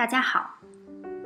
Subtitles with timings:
[0.00, 0.48] 大家好，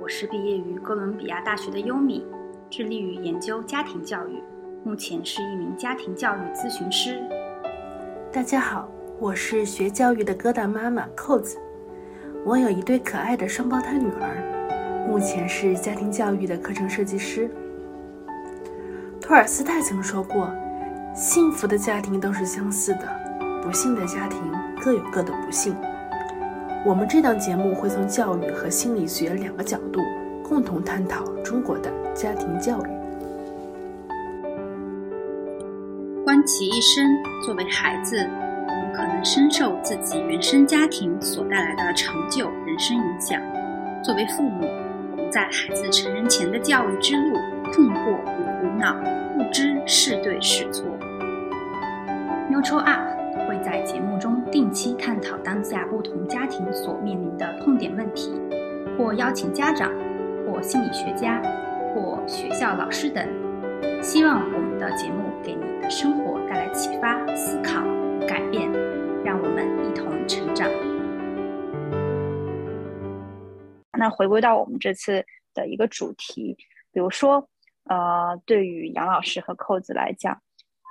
[0.03, 2.27] 我是毕业于哥伦比亚大学的优米，
[2.69, 4.43] 致力于研究家庭教育，
[4.83, 7.23] 目前是一名家庭教育咨询师。
[8.33, 8.89] 大家好，
[9.21, 11.57] 我是学教育的疙瘩妈妈扣子，
[12.45, 17.49] 我有一对可爱的双胞胎女儿，目前是家庭教育的课程设计师。
[19.21, 20.51] 托尔斯泰曾说过
[21.15, 23.07] ：“幸福的家庭都是相似的，
[23.63, 24.41] 不幸的家庭
[24.83, 25.77] 各有各的不幸。”
[26.87, 30.01] 我们这档节目会从教育和心理学两个角度
[30.47, 32.89] 共同探讨中国的家庭教育。
[36.23, 37.03] 观其一生，
[37.43, 43.41] 作为孩子，我们可能深受自己原生家庭所带来的成就、人生影响；
[44.03, 44.69] 作为父母，
[45.13, 47.39] 我们在孩子成人前的教育之路
[47.73, 48.95] 困惑与苦恼，
[49.39, 50.85] 不知是对是错。
[52.51, 53.15] Neutral Up。
[53.47, 58.31] 会在节目中定期探讨当下不同家庭所面临的痛点问题，
[58.97, 59.91] 或邀请家长、
[60.47, 61.43] 或心理学家、
[61.93, 63.27] 或学校老师等。
[64.01, 67.83] 希望我们的节目给你的生活带来启发、思考、
[68.29, 68.71] 改变，
[69.25, 70.71] 让我们一同成长。
[73.99, 76.57] 那回归到我们这次的一个主题，
[76.93, 77.49] 比如说，
[77.87, 80.44] 呃，对于杨老师和扣子来讲。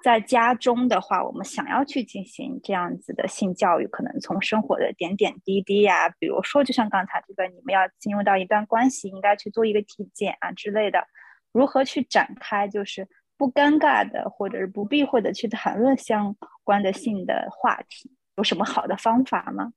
[0.04, 11.08] 在家中的话，我们想要去进行这样子的性教育，可能从生活的点点滴滴呀，比如说，就像刚才这个，你们要进入到一段关系，应该去做一个体检啊之类的，
[11.54, 19.72] 如何去展开，就是不尴尬的，或者是不避讳的去谈论相关的性的话题，有什么好的方法吗？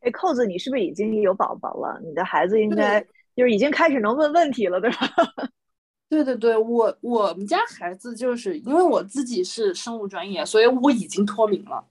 [0.00, 2.00] 哎，扣子，你是不是已经有宝宝了？
[2.02, 2.98] 你的孩子应该
[3.34, 4.96] 就是已经开始能问问题了，对吧？
[6.08, 11.84] 对对对，我我们家孩子就是因为我自己是生物专业，所以我已经脱敏了，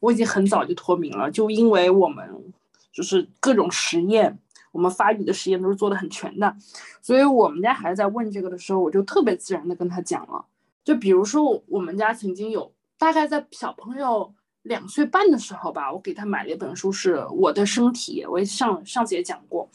[0.00, 2.52] 我已经很早就脱敏了，就因为我们
[2.92, 4.36] 就是各种实验，
[4.72, 6.56] 我们发育的实验都是做的很全的，
[7.00, 10.44] 所以我们家孩子在问这个的时候，我就特别自然的跟他讲了，
[10.84, 19.70] 就比如说我们家曾经有大概在小朋友两岁半的时候吧，我给他买了一本书，是我的身体，我上上次也讲过。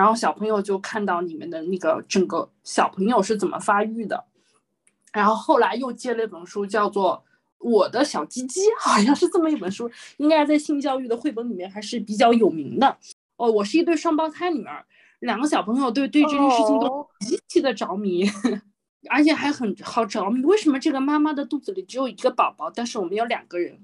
[0.00, 4.24] 然后小朋友就看到你们的那个整个小朋友是怎么发育的，
[5.12, 7.22] 然后后来又借了一本书，叫做
[7.68, 12.96] 《我的小鸡鸡》，好像是这么一本书，应该在性教育的绘本里面还是比较有名的。
[13.36, 14.82] 哦，我是一对双胞胎女儿，
[15.18, 18.24] 两个小朋友对对这件事情都极其的着迷，
[19.10, 20.42] 而且还很好着迷。
[20.46, 23.78] 为什么这个妈妈的肚子里只有一个宝宝，但是我们有两个人？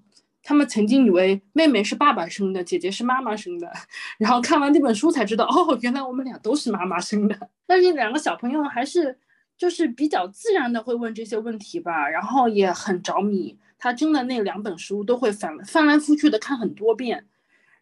[0.48, 3.68] 他们曾经以为妹妹是爸爸生的，姐姐是妈妈生的，
[4.16, 7.36] 然后看完那本书才知道，哦，原来我们俩都是妈妈生的。
[7.66, 9.18] 但是两个小朋友还是
[9.58, 13.58] 就是比较自然的会问这些问题吧，然后也很着迷。
[13.76, 17.26] 他真的那两本书都会翻翻来覆去的看很多遍，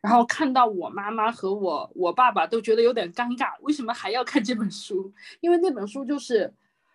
[0.00, 5.12] 然后看到我妈妈和我我爸爸都觉得有点尴尬，为什么还要看这本书？
[5.42, 6.50] 因为那本书就是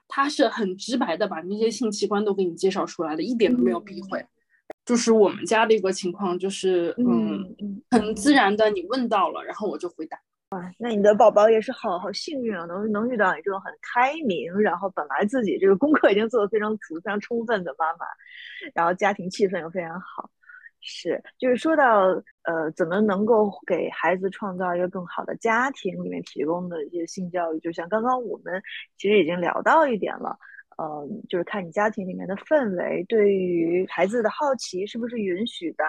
[0.07, 4.25] 他是很直白的把那些性器官都给你介绍出来的，一点都没有避讳。
[4.89, 7.45] 就是我们家的一个情况，就是嗯，
[7.91, 10.17] 很自然的你问到了，然后我就回答。
[10.49, 18.05] 啊，那你的宝宝也是好好幸运啊，能能遇到你这种很开明，然后本来自己这个功课已经做得非常足、非常充分的妈妈，
[18.73, 20.27] 然后家庭气氛又非常好。
[20.81, 22.07] 是，就是说到
[22.45, 28.59] 呃，怎么能够给孩子创造一个更好的家庭里面提供的一些性教育，就像刚刚我们
[28.97, 30.35] 其实已经聊到一点了。
[30.79, 35.83] 呃，就是看你家庭里面的氛围，对于孩子的好奇是不是允许的？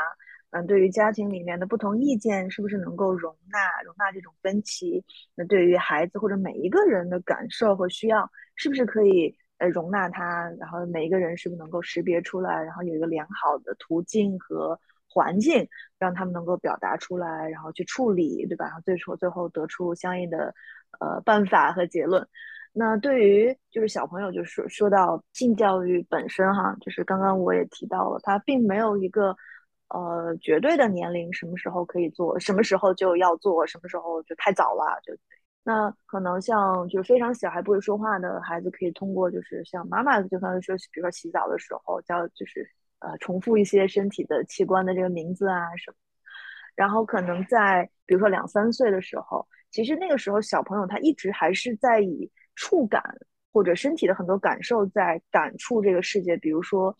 [0.50, 5.04] 嗯，对于家庭里面的不同意见是不是能够容纳容纳这种分歧？
[5.36, 10.50] 那对于孩子或者每一个人的感受和需要，是不是可以呃容纳他？
[10.58, 12.60] 然后每一个人是不是能够识别出来？
[12.60, 14.76] 然后有一个良好的途径和
[15.06, 15.64] 环境，
[16.00, 18.64] 让他们能够表达出来，然后去处理，对吧？
[18.66, 20.52] 然后最后最后得出相应的
[20.98, 22.26] 呃办法和结论。
[22.72, 29.36] 那对于就是小朋友，就是说到性教育本身哈，就是刚刚我也提到了，它并没有一个
[29.88, 35.00] 呃绝对的年龄，什么时候可以做，什么时候就要做，什么时候就太早了。
[35.02, 35.12] 就
[35.64, 42.64] 那可能像就是非常小还不会说话的孩子，可以通过就是像妈妈就算是说，比如说洗澡的时候，叫就是
[43.00, 45.96] 呃重复一些身体的器官的这个名字啊什么，
[46.76, 53.02] 然后可能在比如说两三岁的时候，其实那个时候小朋友他一直还是在以触感
[53.52, 56.94] 或者身体的很多感受在感触这个世界，比如说，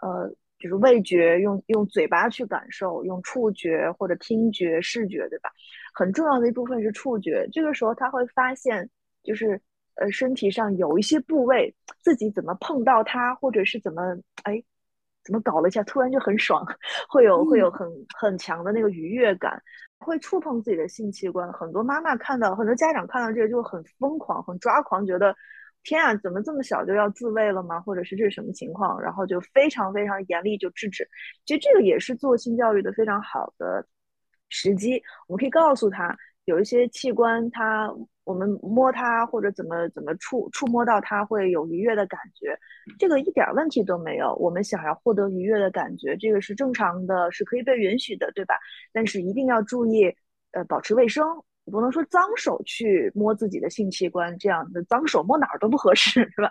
[0.00, 0.28] 呃，
[0.58, 5.48] 就是味觉，用用嘴巴去感受，用触觉或者听觉、视觉，对吧？
[5.94, 7.48] 很重要的一部分是触觉。
[7.52, 8.90] 这个时候他会发现，
[9.22, 9.60] 就是
[9.94, 11.72] 呃，身体上有一些部位
[12.02, 14.02] 自己怎么碰到它，或者是怎么
[14.42, 14.60] 哎
[15.24, 16.64] 怎么搞了一下，突然就很爽，
[17.08, 17.88] 会有会有很
[18.18, 19.60] 很强的那个愉悦感，
[19.98, 21.52] 会触碰自己的性器官。
[21.52, 25.34] 很多妈妈看到，很多家长看到这个就很疯狂、很抓狂，觉得
[25.82, 27.80] 天啊，怎么这么小就要自慰了吗？
[27.80, 29.00] 或者是这是什么情况？
[29.00, 31.08] 然后就非常非常严厉就制止。
[31.44, 33.86] 其实这个也是做性教育的非常好的
[34.48, 36.16] 时机，我们可以告诉他。
[36.46, 37.90] 有一些器官，它
[38.24, 42.58] 我们摸它或者怎么怎么触触摸到它会有愉悦的感觉，
[42.98, 44.34] 这个一点问题都没有。
[44.36, 48.54] 我们想要获得愉悦的感觉，这个是正常的，是可以被允许的，对吧？
[48.92, 50.12] 但是一定要注意，
[50.52, 51.24] 呃，保持卫生。
[51.66, 56.50] 你不能说脏手去摸自己的性器官，这样的脏手摸哪儿都不合适， 是吧？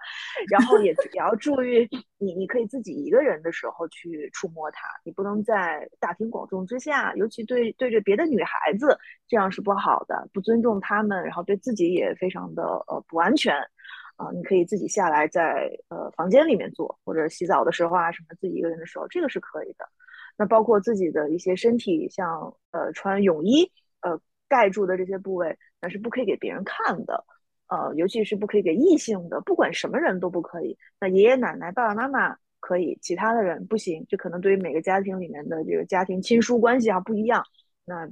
[0.49, 1.87] 然后也也要注意，
[2.17, 13.55] 你你可以自己一个人的时候去触摸它，你不能在大庭广众之下，尤其对对着别的女孩子，这样是不好的，不尊重她们，然后对自己也非常的呃不安全
[14.15, 14.31] 啊。
[14.33, 19.87] 你可以自己下来在呃房间里面做，或者洗澡的时候啊什么，自己一个人的时候，这个是可以的。
[20.37, 23.71] 那包括自己的一些身体，像呃穿泳衣，
[24.01, 24.19] 呃。
[24.53, 27.25] 盖住的这些部位，那是不可以给别人看的，
[27.69, 30.77] 呃，尤其是不可以给异性的，不管什么人都不可以。
[30.99, 34.05] 那爷爷奶奶、爸爸妈妈可以，其他的人不行。
[34.07, 37.43] 这可能对于每个家庭里面的这个家庭亲疏关系啊不一样。
[37.83, 38.07] 那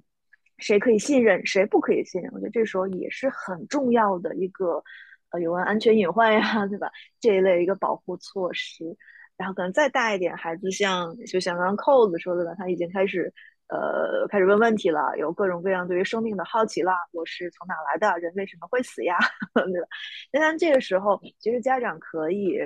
[0.58, 2.32] 谁可以信任，谁不可以信任？
[2.34, 4.84] 我觉得这时候也是很重要的一个，
[5.30, 6.90] 呃，有关安全隐患呀， 对吧？
[7.20, 8.98] 这一类一个保护措施。
[9.38, 13.32] 然后可能再大一点，孩子像就像刚刚扣子说的吧，他已经开始。
[13.72, 16.92] 呃，开始问问题了，有各种各样对于生命的好奇了。
[17.14, 18.20] 我是从哪来的？
[18.20, 19.18] 人为什么会死呀？
[19.56, 19.88] 对吧？
[20.34, 22.60] 那这个时候，其实家长可以，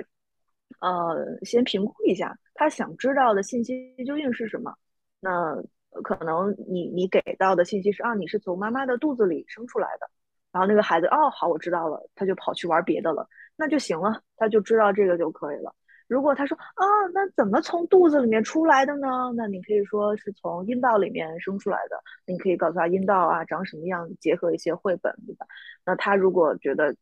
[0.80, 4.74] 呃，先评估一下他想知道的信息究竟是什么。
[5.20, 5.54] 那
[6.02, 10.10] 可能你你给到的信息是啊，你是从妈妈的肚子里生出来的。
[10.50, 15.72] 然后那个孩子哦，好，我知道了，他就跑去玩别的了，那就行了，他就知道这个就可以了。
[16.08, 19.32] 如果他说啊，那怎么从肚子里面出来的呢？
[19.36, 21.96] 那你可以说是从阴道里面生出来的。
[22.26, 25.46] 你可以告诉他阴道啊长什么样，结合一些绘本，对吧？
[25.84, 26.94] 那他如果觉得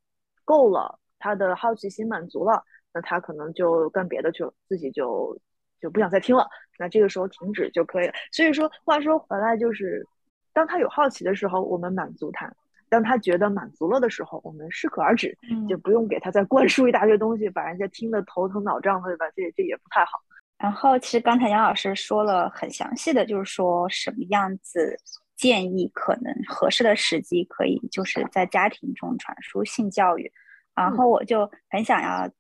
[0.45, 5.39] 够了，他的好奇心满足了，那他可能就干别的去了，自己就
[5.81, 6.49] 就不想再听了。
[6.79, 8.13] 那这个时候停止就可以了。
[8.33, 10.07] 所以说，话说回来，就是
[10.53, 12.51] 当他有好奇的时候，我们满足他。
[12.95, 15.37] 当他觉得满足了的时候，我们适可而止，
[15.69, 19.27] 就不用给他再灌输一大堆东西，把人家听得头疼脑胀的，对吧？
[19.35, 20.13] 这这也不太好。
[20.57, 24.97] 然后，其实刚才杨老师说了很详细的，就是说什么样子
[25.37, 30.33] 建议可能合适的时机，可以就是在家庭中传输性教育。
[30.77, 32.31] 然后，我就很想要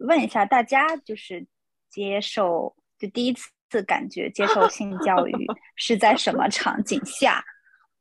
[0.00, 1.46] 问一下大家，就是
[1.88, 5.46] 接受就第一次感觉接受性教育
[5.76, 7.44] 是在什么场景下？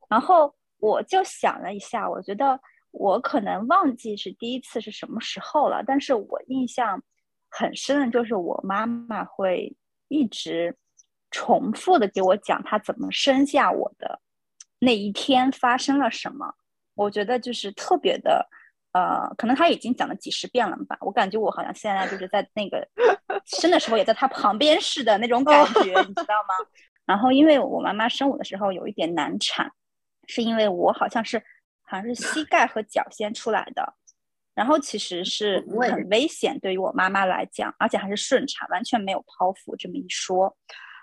[0.10, 0.56] 然后。
[0.80, 2.60] 我就想了一下，我觉得
[2.92, 7.02] 我可能忘记是第一次是什么时候了，但是我印象
[7.50, 9.76] 很深的就是我妈妈会
[10.08, 10.76] 一直
[11.32, 14.20] 重复的给我讲她怎么生下我的
[14.80, 16.56] 那一天发生了什么。
[16.96, 18.46] 我觉得就是特别的，
[18.92, 20.98] 呃，可能他已经讲了几十遍了吧。
[21.00, 22.86] 我感觉我好像现在就是在那个
[23.46, 26.54] 生的时候也在她旁边似的那种感觉，你知道吗？
[27.06, 29.72] 然后因为我妈妈生我的时候有一点难产。
[30.32, 31.40] 是因为我好像是，
[31.82, 33.96] 好像是膝盖和脚先出来的，
[34.54, 35.60] 然后其实是
[35.90, 40.56] 很危险，对于我妈妈来讲，而且还是顺产，完全没有剖腹这么一说。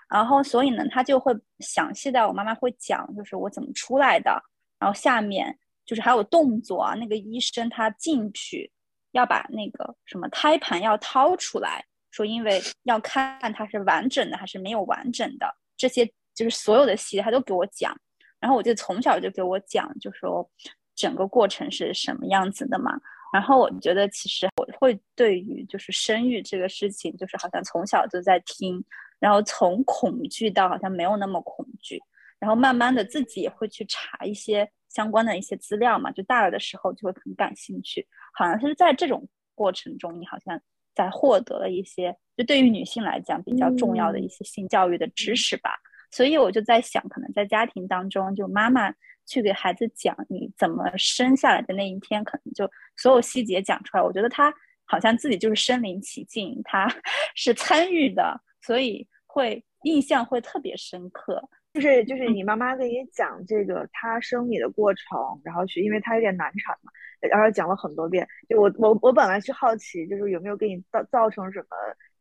[0.09, 4.41] 然后所以呢，他就会详细的，我妈妈会讲，就是我怎么出来的，
[4.79, 8.71] 然后下面就是还有动作啊，那个医生他进去
[9.11, 17.93] 要把那个什么胎盘要掏出来，说因为要看它是完整的还是没有完整的，这些就是所有的细节他都给我讲。
[18.39, 20.47] 然后我就从小就给我讲，就说
[20.95, 22.91] 整个过程是什么样子的嘛。
[23.33, 28.83] 然后我觉得其实我会对于就是生育这个事情，就是好像从小就在听，
[29.19, 32.01] 然后从恐惧到好像没有那么恐惧，
[32.39, 36.09] 然后慢慢的自己也会去查一些相关的一些资料嘛。
[36.11, 40.59] 就大了的时候就会很感兴趣，好像是在这种过程中，你好像
[40.95, 45.71] 在获得了一些就对于女性来讲比较重要的一些性教育的知识吧。
[46.09, 48.93] 所以我就在想，可能在家庭当中，就妈妈
[49.25, 54.03] 去给孩子讲你怎么生下来的那一天，可能就所有细节讲出来。
[54.03, 54.53] 我觉得他
[54.85, 56.87] 好像自己就是身临其境，他
[57.35, 61.49] 是参与的，所以会印象会特别深刻。
[61.73, 66.91] 就是就是你妈妈给你讲这个她生你的过程，然后去，因为她有点难产嘛，
[67.29, 68.27] 然后讲了很多遍。
[68.49, 71.67] 就我我我本来是好奇，就是有没有给你造造成什么。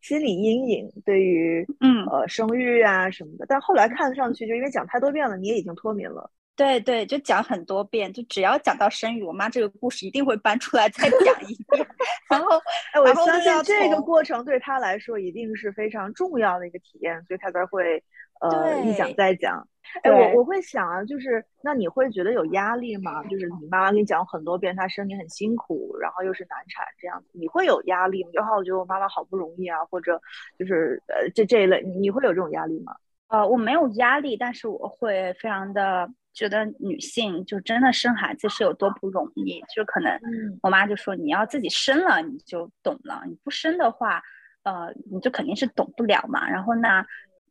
[0.06, 1.96] 心理阴影对于嗯。
[2.06, 11.86] 呃生育啊什么的，但后来看上去就因为讲太多遍了，你也已经脱敏了，对对，就讲很多遍，就只要讲到生育，我妈这个故事一定会搬出来再讲一遍。
[12.30, 12.60] 然后，
[12.92, 18.02] 哎，我相信这个过程对她来说一定是非常重要的一个体验，所以她才会
[18.40, 19.66] 呃一讲再讲。
[20.02, 23.22] 哎，我我会想啊，就是那你会觉得有压力吗？
[23.24, 28.30] 就是你妈妈跟你讲很多遍，她生你很辛苦，然后又是难产这样子，你会有压力吗？
[28.32, 30.20] 就好，我觉得我妈妈好不容易啊，或者
[30.58, 32.94] 就是呃这这一类，你你会有这种压力吗？
[33.28, 44.20] 呃，我没有压力，但是我会非常的觉得女性就真的生孩子是有多不容易，就可能嗯我妈就说你要自己生了你就懂了，你不生的话，
[44.64, 46.48] 呃，你就肯定是懂不了嘛。
[46.48, 47.04] 然后呢，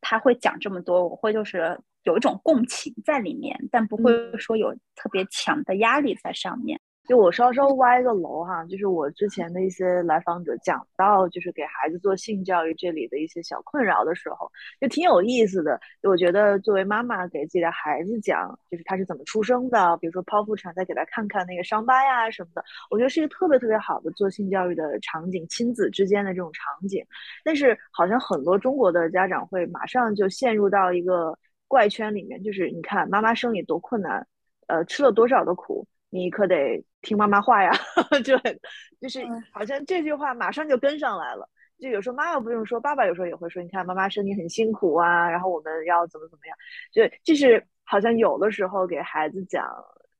[0.07, 6.79] 她会讲这么多，我会就是有一种共情在里面，但不会嗯说有特别强的压力在上面。
[7.07, 15.79] 就我稍稍歪个楼哈，就是我之前的一些来访者讲到，就是给孩子做性教育这里的一些小困扰的时候，就挺有意思的。
[16.01, 27.05] 我觉得作为妈妈给自己的孩子讲，就是他是怎么出生的，比如说剖腹产，再给他看看那个伤疤呀什么的，我觉得是一个特别特别好的做性教育的场景，亲子之间的这种场景。
[27.43, 34.25] 但是好像很多中国的家长会马上就陷入到一个怪圈里面，就是你看妈妈生你多困难，
[34.67, 35.85] 呃，吃了多少的苦。
[36.15, 37.71] 你可得听妈妈话呀，
[38.23, 38.59] 就很
[39.01, 41.47] 就是好像这句话马上就跟上来了。
[41.77, 46.57] 就有时候妈妈不用说，爸爸有时候也会说，你看妈妈身体很辛苦啊，然后我们要怎么怎么样。
[46.93, 49.67] 就就是好像有的时候给孩子讲，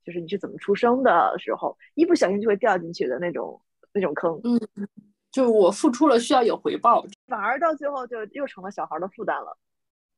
[0.06, 3.62] 就是你是怎么出生的时候，一不小心就会掉进去的那种
[3.94, 4.60] 那种坑，嗯，
[5.32, 7.06] 就我付出了需要有回报。
[7.28, 9.58] 反而到最后就又成了小孩的负担了。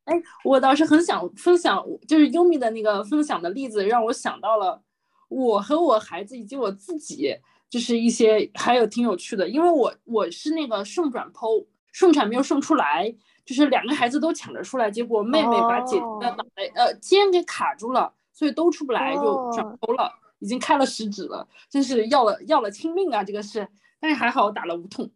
[0.05, 4.81] 哎，我倒是很想分享，就是优米的那个分享的例子，让我想到了
[5.27, 7.36] 我和我孩子以及我自己，
[7.69, 13.13] 就是一些还有挺有趣的，因为我我是那个顺转剖，顺产没有顺出来，
[13.46, 23.24] 就是两个孩子都抢着出来，结果妹妹把姐姐的脑袋、呃肩给卡住了，所以都出不来，就转哦剖了，已经开了十指了，真是要了要了亲命啊！
[23.24, 23.67] 这个是，
[24.00, 25.10] 但是还好我打了无痛。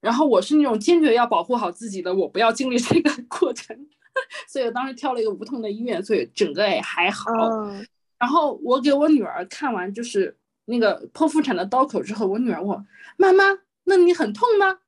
[0.00, 3.74] 然后我是那种坚决要保护好自己的，我不要经历这个 过程，
[4.48, 7.30] 所以我当时挑了一个无痛的医院，所以整个也还好。
[7.64, 7.86] 嗯
[8.24, 12.86] 然后我给我女儿看完就是那个剖腹产的刀口之后，我女儿问我
[13.18, 13.44] 妈妈
[13.84, 14.78] ：“那你很痛吗？”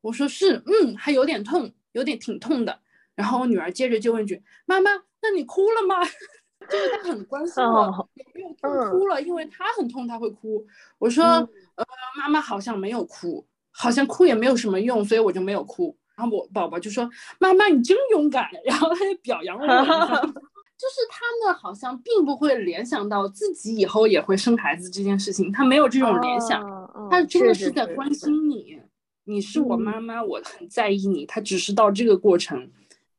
[0.00, 2.80] 我说：“是，嗯，还有点痛，有点挺痛的。”
[3.14, 5.96] 然后我女儿接着就问句：“妈妈，那你哭了吗？”
[6.70, 10.66] 就是她很关心我哦有没有痛哭了，因为她很痛，她会哭。
[10.96, 11.84] 我说：“嗯呃，
[12.16, 18.48] 妈妈好像没有哭，好像哭也没有什么用，所以我就没有哭。”然后我宝宝就说：“妈妈，你真勇敢。
[18.64, 20.34] ”然后他就表扬了我。
[20.80, 28.80] 就是他们好像并不会联想到自己以后也会生孩子这件事情，他没有这种联想，哦他真的是是在关是是心你，
[29.24, 32.70] 你是我嗯妈妈，我很在意你，他只是到这个过程。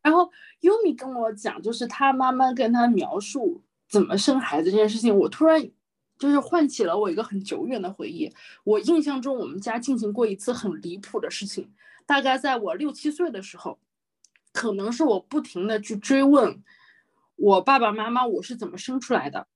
[0.01, 0.27] 然后
[0.62, 5.63] 优米跟我讲，就是他妈妈跟他描述怎么生孩子这件事情，我突然
[6.18, 8.34] 就是唤起了我一个很久远的回忆。
[8.63, 11.70] 我印象中我们家进行过一次很离谱的事情，
[12.08, 13.77] 大概在我六七岁的时候，
[14.51, 16.63] 可能是我不停的去追问。
[17.36, 19.48] 我爸爸妈妈我是怎么生出来的？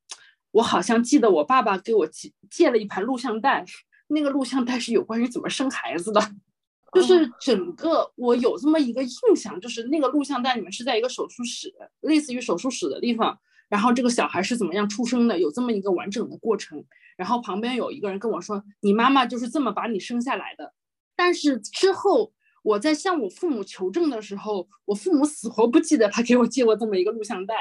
[0.51, 3.65] 我好像记得我爸爸给我借借了一盘录像带，
[4.07, 6.21] 那个录像带是有关于怎么生孩子的，
[6.93, 16.85] 就是整个我有这么一个印象，就是那个录像带里面是在一个手术室，类似于手术室的地方，然后这个小孩是怎么样出生的，有这么一个完整的过程，
[17.17, 20.73] 然后旁边有一个人跟我说，你妈妈就是这么把你生下来的，
[21.15, 22.31] 但是之后。
[22.65, 27.53] 我在向我父母求证的时候，我父母死活不记得他给我借过这么一个录像带，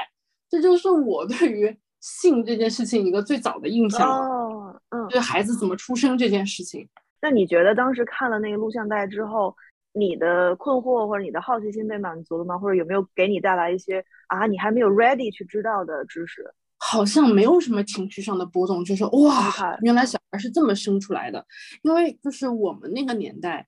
[0.49, 6.89] 这就是我对于性这件事情一个最早的印象，哦，嗯，就是孩子怎么出生这件事情。
[7.21, 9.55] 那你觉得当时看了那个录像带之后，
[9.93, 12.57] 你的困惑或者你的好奇心被满足了吗？
[12.57, 16.51] 或者有没有给你带来一些啊你还没有 ready 去知道的知识？
[16.77, 21.45] 好像没有什么情绪上的波动，就是哇原来小孩是这么生出来的。
[21.83, 23.67] 因为就是我们那个年代，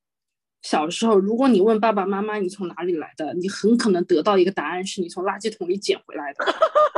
[0.69, 6.45] 小时候如果你问爸爸妈妈你从哪里来的，你很可能得到一个答案是你从垃圾桶里捡回来的。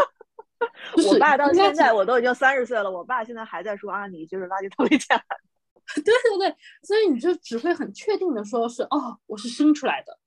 [0.97, 5.37] 就是我爸到现在我都已经三十岁了，我爸现在还在说啊你就是垃圾桶里捡来的。
[6.01, 10.17] 对对对，所以你就只会很确定的说是哦，我是生出来的，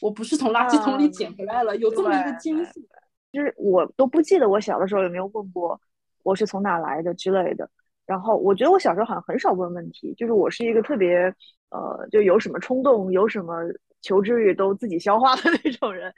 [0.00, 2.84] 我不是从垃圾桶里捡回来了，有这么一个坚信。
[3.32, 5.80] 就是我都不记得我小的时候有没有问过
[6.24, 7.70] 我是从哪来的之类的。
[8.06, 11.32] 然后我觉得我小时候好像很少问问题，就是我是一个特别
[11.70, 13.62] 呃，就有什么冲动、有什么
[14.00, 16.12] 求知欲都自己消化的 那种人。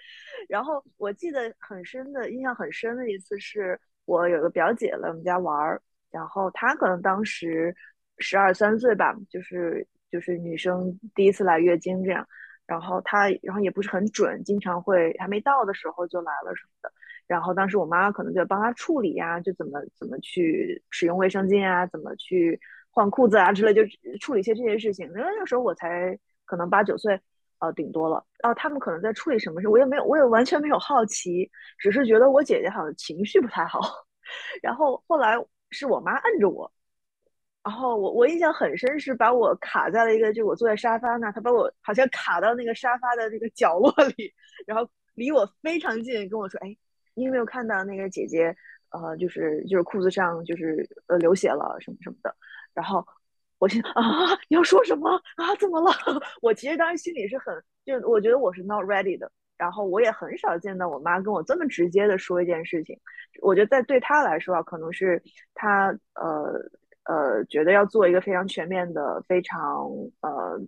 [0.49, 5.81] 然后我记得很深的印象很深的一次是我有个表姐来我们家玩儿，
[6.11, 7.75] 然后她可能当时
[8.19, 12.27] 十二三岁吧，就是就是女生第一次来月经这样。
[12.67, 16.93] 然后她然后也不是很准，经常会还没到的时候就来了什么的。
[17.27, 23.83] 然后当时我妈可能就帮她处理呀，就怎么怎么去使用卫生巾啊，怎么去换裤子啊之类，就
[24.21, 25.07] 处理一些这些事情。
[25.07, 27.19] 因为那时候我才可能八九岁，
[27.61, 28.25] 呃，顶多了。
[28.43, 33.81] 然后，他们可能在处理什么事，我也没有，我也完全没有好奇，只是觉得我姐姐好像情绪不太好。
[34.63, 35.35] 然后后来
[35.71, 36.71] 是我妈摁着我。
[37.63, 44.33] 然后我我印象很深，是把我卡在了一个，就我坐在沙发那，她把我好像卡到那个沙发的那个角落里，
[44.67, 46.75] 然后离我非常近，跟我说：“哎，
[47.15, 48.57] 你有没有看到那个姐姐？
[48.91, 52.35] 呃，就是就是裤子上就是呃流血了什么什么的。”
[52.75, 53.07] 然后
[53.59, 55.55] 我心 啊，你要说什么啊？
[55.59, 55.93] 怎么了？
[56.43, 59.31] 我其实当时心里是很，就我觉得我是 not ready 的。
[59.57, 62.99] 然后我也很少见到我妈跟我这么直接的说一件事情。
[63.43, 65.23] 我觉得在对她来说啊，可能是
[65.55, 66.71] 她呃。
[67.05, 69.89] 呃，觉得要做一个非常全面的、非常
[70.21, 70.61] 呃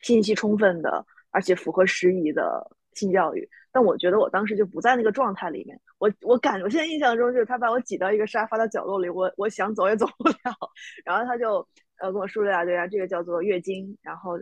[0.00, 3.48] 信息充分的，而且符合时宜的性教育。
[3.72, 5.78] 但我觉得我当时就不在那个状态里面。
[5.98, 10.36] 我我感，我现在印象中就是他把我挤到一个沙发的角落里，我我想走也走不了。
[11.04, 11.66] 然后他就
[11.98, 14.32] 呃跟我说了呀，对呀，这个叫做月经，然后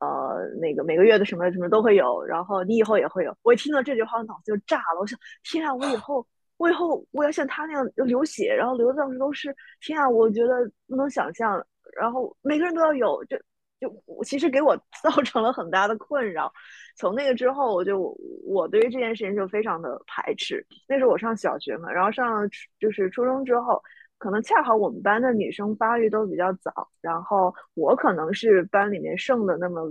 [0.00, 3.36] 呃那个每个月的什么什么都会有，然后你以后也会有。
[3.42, 5.00] 我一听到这句话，脑子就炸了。
[5.00, 6.26] 我想，天啊，我以后。
[6.60, 10.06] 我以后我要像他那样流血，然后流的到处都是，天啊！
[10.06, 11.56] 我觉得不能想象。
[11.96, 13.38] 然后每个人都要有，就
[13.80, 13.90] 就
[14.24, 16.52] 其实给我造 成了很大的困扰。
[16.96, 20.64] 从那个之后，我就我对于这件事情就非常的排斥。
[20.86, 23.82] 那时候我上小学嘛，然后上就是初中之后，
[24.18, 29.88] 可能恰好我们班的女生发育都比较早，然后我可能是班里面剩的那么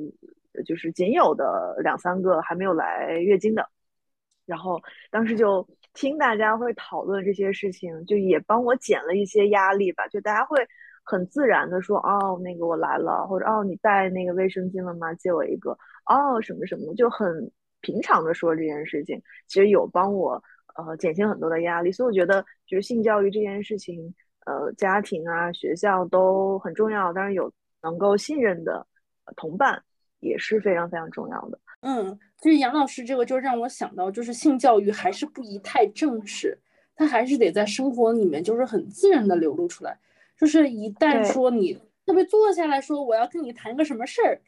[0.66, 3.68] 就是仅有的两三个还没有来月经的，
[4.46, 5.68] 然后当时就。
[5.96, 10.08] 听大家会讨论这些事情，就也帮我减了一些压力吧。
[10.08, 10.66] 就大家会
[11.04, 15.14] 很自然的说：“哦，那个我来了，或者哦，你带那个卫生巾了吗？
[15.16, 17.52] 借我一个。”哦，什么什么，就很
[17.82, 20.42] 平常的说这件事情，其实有帮我
[20.76, 21.92] 呃减轻很多的压力。
[21.92, 24.14] 所以我觉得，就是性教育这件事情，
[24.46, 27.14] 呃，家庭啊、学校都很重要。
[27.14, 27.52] 当然，有
[27.82, 28.86] 能够信任的
[29.36, 29.82] 同伴
[30.20, 31.60] 也是非常非常重要的。
[31.82, 32.18] 嗯。
[32.42, 36.58] 其实杨老师这个就让我想到，就是性教育还是不宜太正式，
[36.96, 40.00] 它还是得在生活里面就是很自然的流露出来。
[40.40, 44.42] 就是一旦说你特别坐下来说我要跟你谈个什么事儿，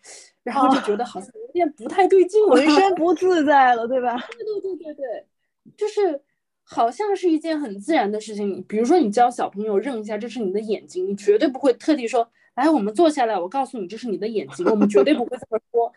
[0.44, 4.18] 然后就觉得好像有点不太对劲，浑身不 自在了，对吧？
[4.32, 5.26] 对对对对对，
[5.76, 6.22] 就是
[6.64, 8.50] 好像是一件很自然的事情。
[8.50, 15.92] 你比如说你教小朋友认一下这是你的眼睛，你绝对不会特地说来我们坐下来，我告诉你这是你的眼睛，我们绝对不会这么说。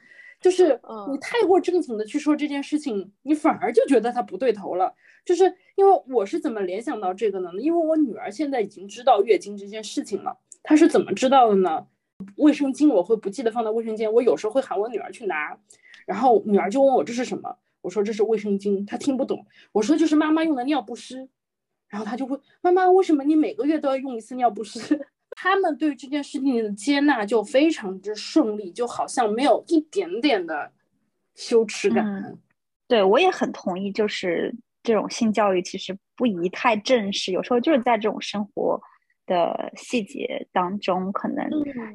[0.45, 0.79] 就是
[1.11, 4.95] 你太过正经的去说这件事情，你反而就觉得他不对头了。
[5.25, 7.51] 就是因为我是怎么联想到这个呢？
[7.59, 10.37] 因为我女儿现在已经知道月经这件事情了。
[10.63, 11.87] 她是怎么知道的呢？
[12.37, 15.59] 卫生巾我会不记得放到卫生间，我有时候会喊我女儿去拿，
[16.05, 19.47] 然后女儿就问我这是什么，我说这是卫生巾，她听不懂。
[19.73, 21.27] 我说就是妈妈用的尿不湿，
[21.89, 25.07] 然后她就会妈妈为什么你每个月都要用一次尿不湿？
[25.45, 30.73] 他们对这件事情的接纳就非常之顺利，就好像没有一点点的
[31.35, 32.03] 羞耻感。
[32.89, 38.81] 对我也很同意，就是这种性教育其实不宜太正式，有时候就是在这种生活
[39.27, 41.47] 的细节当中，可能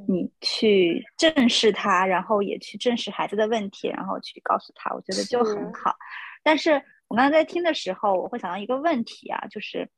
[0.07, 5.95] 你去正视它，然后也去正视孩子的问题，然后去告诉他，我觉得就很好。
[6.43, 9.89] 但是我刚才在听的时候，我会想到一个问题啊，就是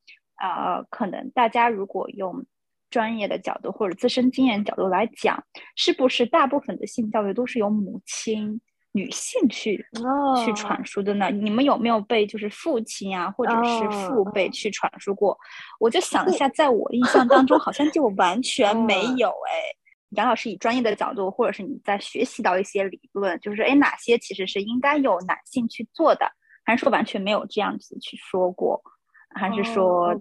[0.42, 2.46] 呃，可能大家如果用
[2.92, 5.44] 专业的角度或者自身经验角度来讲，
[5.76, 9.84] 是不是大部分的性教育都是由母亲、女性去
[10.46, 11.32] 去传输的呢？
[11.32, 15.36] 你们有没有被就是父亲啊，或者是父辈去传输过？
[15.80, 19.30] 我就想一下，在我印象当中，好像就完全没有。
[19.30, 19.54] 哎，
[20.10, 26.30] 杨老师以专业的角度，或者是你在学习到一些理论，就是哎，哪些其实是应该有男性去做的，
[26.66, 28.82] 还是说完全没有这样子去说过？
[29.34, 30.14] 还是说？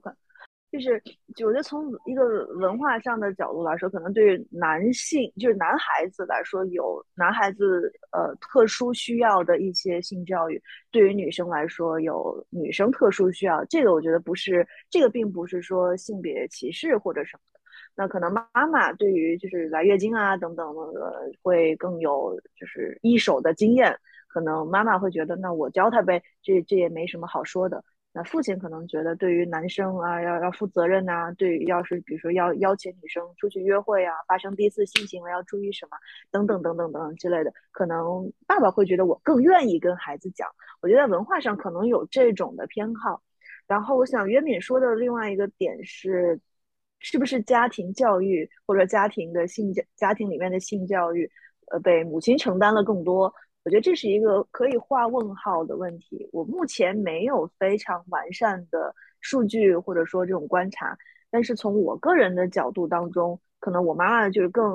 [0.71, 1.03] 就是，
[1.45, 10.57] 我觉得从一个文化上的角度来说，可能对于男性，就是男孩子来说，有男孩子呃特殊需要的一些性教育；
[10.93, 13.65] 对于女生来说，有女生特殊需要。
[13.65, 17.61] 这个我觉得不是，这个并不是说性别歧视或者什么的。
[17.97, 23.93] 那可能妈妈对于就是来月经啊等等的，会更有就是一手的经验。
[24.29, 27.83] 可能妈妈会觉得，那我教他呗，这这也没什么好说的。
[28.13, 31.33] 那父亲可能觉得，对于男生啊，要要负责任呐。
[31.39, 35.97] 对于要是比如说要邀请女生出去约会啊，发生第一次性行为要注意什么，
[36.31, 40.49] 等等等等等等之类的，可能爸爸会觉得我更愿意跟孩子讲。
[40.81, 43.23] 我觉得文化上可能有这种的偏好。
[43.69, 46.41] 然后我想约敏说的另外一个点是，
[46.99, 51.31] 是不是家庭教育或者家庭的性教家庭里面的性教育，
[51.71, 53.33] 呃，被母亲承担了更多？
[53.65, 56.29] 我觉得这是一个可以画问号的问题。
[56.33, 60.97] 我目前没有非常完善的数据或者说这种观察，
[61.31, 64.67] 但是从我个人的角度当中，可能我妈妈就是更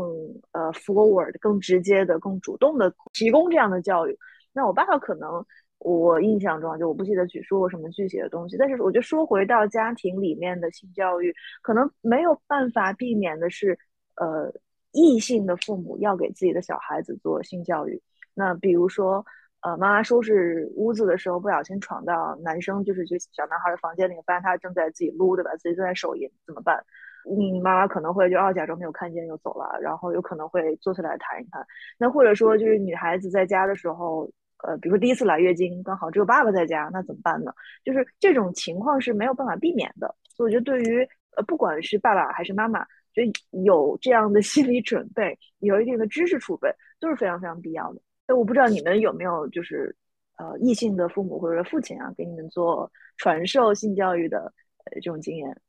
[0.52, 4.17] 呃 forward、更直接的、更主动的提供这样的教育。
[4.54, 5.45] 那我爸爸可能。
[5.80, 13.78] 我印象中就我不记得举说过什么具体的东西，但是我觉得说回到家庭里面的性教育，可能没有办法避免的是，
[14.15, 14.52] 呃，
[14.93, 18.02] 异性的父母要给自己的小孩子做性教育。
[18.36, 19.26] 那比如说，
[19.62, 25.50] 呃，妈妈收拾屋子的时候不小心闯到男生就是就小男孩的房间里，发现他正在自己撸，对吧？
[25.56, 26.86] 自己正在手淫，怎么办？
[27.28, 31.65] 嗯，妈妈可能会就哦假装没有看见就走了，然后有可能会坐下来谈一谈。
[31.98, 34.30] 那或者说就是女孩子在家的时候。
[34.63, 37.54] 呃，比如说第一次来月经，刚好只有爸爸在家，那怎么办呢？
[37.84, 40.15] 就是这种情况是没有办法避免的。
[40.30, 43.21] 所以我觉得，对于呃，不管是爸爸还是妈妈，就
[43.63, 48.02] 有这样的心理准备，有一定的知识储备，都是非常非常必要的。
[48.27, 49.95] 那我不知道你们有没有就是
[50.38, 54.39] 呃，异性的父母或者父亲啊，给你们做传授性教育的
[54.85, 55.61] 呃这种经验。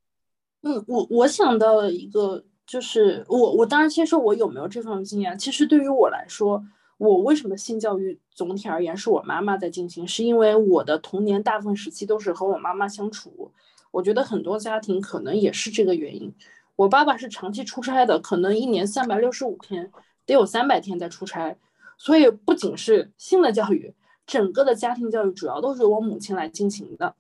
[0.63, 5.39] 嗯，我我想到了一个，就是我我当然先说我有没有这方面经验。
[5.39, 6.65] 其实对于我来说。
[6.99, 10.09] 我为什么性教育总体而言是我妈妈在进行？
[10.09, 13.53] 是因为我的童年大部分时期都是和我妈妈相处。
[13.91, 16.35] 我觉得很多家庭可能也是这个原因。
[16.75, 19.93] 我爸爸是长期出差的，可能一年三百六十五天
[20.25, 21.55] 得有三百天在出差，
[21.97, 23.95] 所以不仅是性的教育，
[24.27, 27.15] 整个的家庭教育主要都是我母亲来进行的。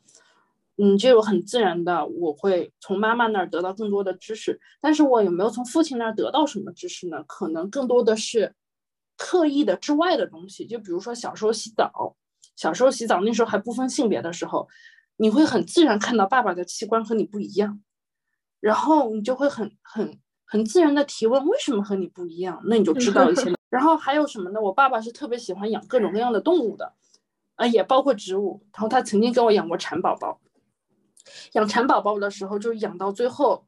[0.76, 4.60] 嗯，就很自然的，我会从妈妈那儿得到更多的知识。
[4.80, 7.24] 但是我有没有从父亲那儿得到什么知识呢？
[7.26, 8.54] 可能更多的是。
[9.18, 12.14] 刻意的之外的东西，就比如说小时候洗澡，
[12.54, 14.68] 小时候洗澡那时候还不分性别的时候，
[15.16, 17.80] 你会很自然看到爸爸的器官和你不一样，
[18.60, 23.55] 然后你就会很很很自然的提问为什么和你不一样，那你就知道一些。
[23.68, 24.60] 然后还有什么呢？
[24.60, 26.92] 我爸爸是特别喜欢养各种各样的动物的，
[27.56, 28.62] 啊，也包括植物。
[28.72, 30.40] 然后他曾经给我养过蚕宝宝，
[31.52, 33.66] 养蚕宝宝的时候就养到最后，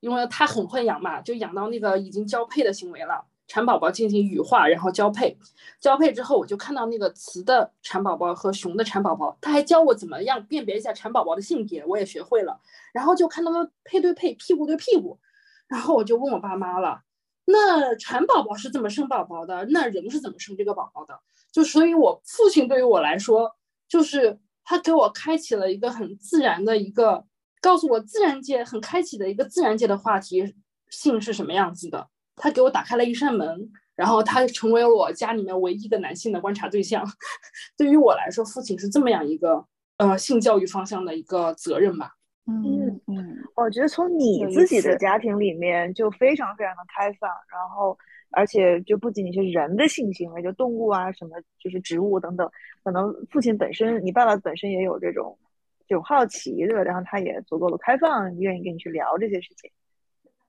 [0.00, 3.26] 因为他很会养嘛，就养到那个已经交配的行为了。
[3.48, 5.36] 蚕宝宝进行羽化，然后交配。
[5.78, 9.36] 交配之后，我就看到那个雌的蚕宝宝和雄的蚕宝宝。
[9.42, 12.58] 他还教我怎么样辨别一下蚕宝宝的性别，我也学会了。
[12.94, 15.18] 然后就看他们配对配，屁股对屁股。
[15.66, 17.02] 然后我就问我爸妈了：
[17.44, 19.66] 那蚕宝宝是怎么生宝宝的？
[19.70, 21.18] 那人是怎么生这个宝宝的？
[21.50, 23.50] 就所以，我父亲对于我来说，
[23.88, 27.26] 就是他给我开启了一个很自然的一个，
[27.60, 30.54] 告诉我自然界很开启的一个自然界的话题，
[30.88, 32.08] 性是什么样子的。
[32.36, 37.04] 他给我打开了一扇门，然后他成为了我家里面唯一的男性的观察对象。
[37.76, 39.66] 对于我来说，父亲是这么样一个
[39.98, 42.12] 呃性教育方向的一个责任吧。
[42.46, 47.96] 嗯嗯，我觉得从你自己的家庭里面就非常非常的开放，然后
[48.30, 52.50] 而且就不仅仅是人的性行为，就动物啊什么，就是植物等等，
[52.82, 55.38] 可能父亲本身，你爸爸本身也有这种
[55.86, 56.82] 这种好奇对吧？
[56.82, 59.70] 然后他也足够的开放，愿意跟你去聊这些事情。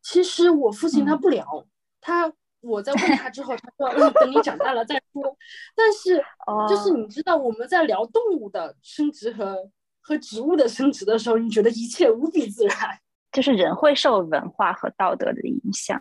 [0.01, 1.65] 其实我父亲他不聊。
[2.01, 5.37] 他，我在问他之后，他说：“嗯，等你长大了再说。”
[5.75, 6.21] 但是，
[6.67, 9.69] 就是你知道，我们在聊动物的生殖和
[10.03, 12.77] 和植物的生殖的时候，你觉得一切无比自然。
[13.31, 15.99] 就是人会受文化和道德的影响，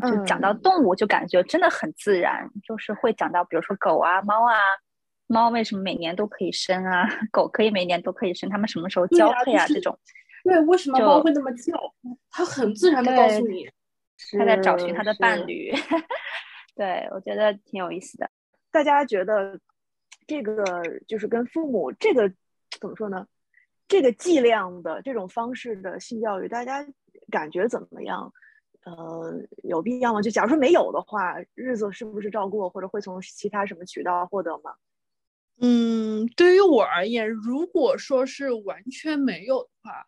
[0.00, 2.50] 就讲到动物，就感觉真的很自然。
[2.66, 4.56] 就是会讲到，比如说狗啊、猫啊，
[5.28, 7.08] 猫为什么每年都可以生啊？
[7.30, 9.64] 狗可以每年都可以生，它们什么时候交配啊？
[9.68, 9.96] 这种。
[10.42, 11.72] 对，为什么猫会那么叫？
[12.30, 13.70] 它很自然的告诉你。
[14.38, 15.72] 它在找寻它的伴侣，
[16.76, 18.30] 对我觉得挺有意思的。
[18.70, 19.58] 大家觉得
[20.28, 20.64] 这个
[21.08, 22.28] 就是跟父母这个
[22.80, 23.26] 怎么说呢？
[23.92, 26.82] 这个剂量的这种方式的性教育，大家
[27.30, 28.32] 感觉怎么样？
[28.86, 30.22] 呃，有必要吗？
[30.22, 34.72] 就假如说没有的话，日子是不是照过，或者会从其他什么渠道获得吗？
[35.60, 40.06] 嗯，对于我而言，如果说是完全没有的话。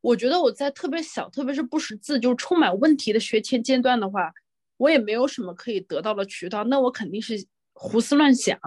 [0.00, 4.32] 我觉得我在特别小，特别是不识字就充满问题的学前阶段的话，
[4.78, 7.34] 我也没有什么可以得到的渠道，那我肯定是
[7.74, 8.58] 胡思乱想。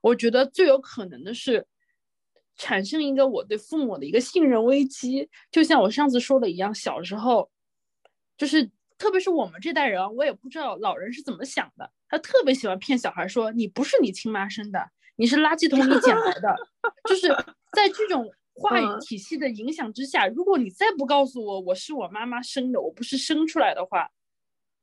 [0.00, 1.66] 我觉得最有可能的是
[2.56, 7.50] 产生一个我对父母的一个信任危机，就像我上次说的一样，小时候
[8.36, 14.80] 就是特别是我们这代人，我也不知道老人是怎么想的，他特别喜欢骗小孩说你不是你亲妈生的，
[15.16, 16.56] 你是垃圾桶里捡来的，
[17.08, 17.28] 就是
[17.72, 18.32] 在这种。
[18.56, 24.08] 话语体系的影响之下，如果你再不告诉我我是我妈妈生的，我不是生出来的话，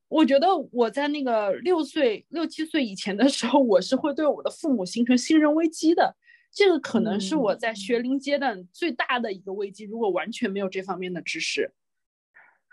[0.10, 6.14] 我觉得我在那个六岁、六七岁以前的时候，我是会对我的父母形成信任危机的。
[6.54, 9.86] 这个可能是我在学龄阶段最大的一个危机。
[9.86, 11.72] 如果完全没有这方面的知识，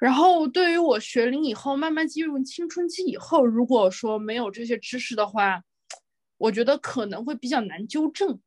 [0.00, 5.62] 然后对于我学龄以后慢慢进入青春期以后，如果说没有这些知识的话，
[6.36, 8.40] 我觉得可能会比较难纠正，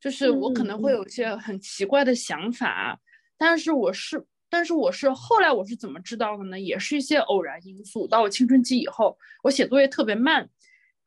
[0.00, 2.98] 就是我可能会有一些很奇怪的想法，
[3.36, 6.58] 但是我是，但是我是后来我是怎么知道的呢？
[6.58, 8.06] 也是一些偶然因素。
[8.06, 10.48] 到我青春期以后，我写作业特别慢，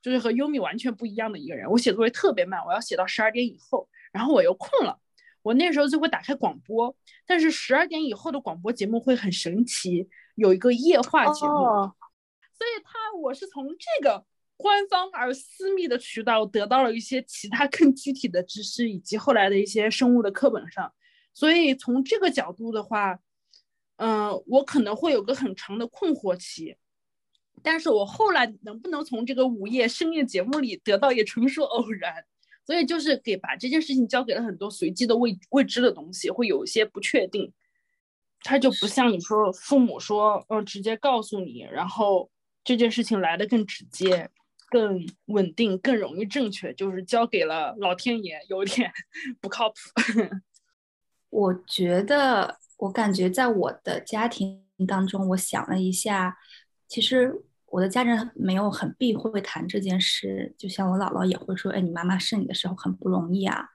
[0.01, 1.69] 就是和优米完全不一样的一个人。
[1.69, 4.99] 我写作业特别慢，我要写到十二点以后，然后我又困了，
[5.41, 11.63] 我那时候就会打开广播，但是十二点以后的广播节目会很神奇，有一个夜话节目，
[12.53, 14.25] 所以他我是从这个。
[14.63, 20.93] 官方而私密的渠道得到了一些其他更具体的知识，以及后来的一些生物的课本上。
[21.33, 23.17] 所以从这个角度的话，
[23.95, 26.77] 嗯，我可能会有个很长的困惑期。
[27.63, 32.13] 但是我后来能不能从这个午夜深夜节目里得到，也纯属偶然。
[32.65, 37.51] 所以就是给把这件事情交给了很多随机的未未知的东西，会有一些不确定。
[38.41, 42.29] 他就不像你说父母说，嗯，直接告诉你，然后
[42.63, 44.29] 这件事情来的更直接。
[44.71, 48.89] 更稳定、更容易正确，就是交给了老天爷，有点
[49.41, 49.75] 不靠谱。
[51.29, 56.37] 我觉得，我感觉在我的家庭当中，我想了一下，
[56.87, 60.53] 其实我的家人没有很避讳谈这件事。
[60.57, 63.65] 就像我姥姥也会说：“哎，你妈妈生你的时候很不容易啊。”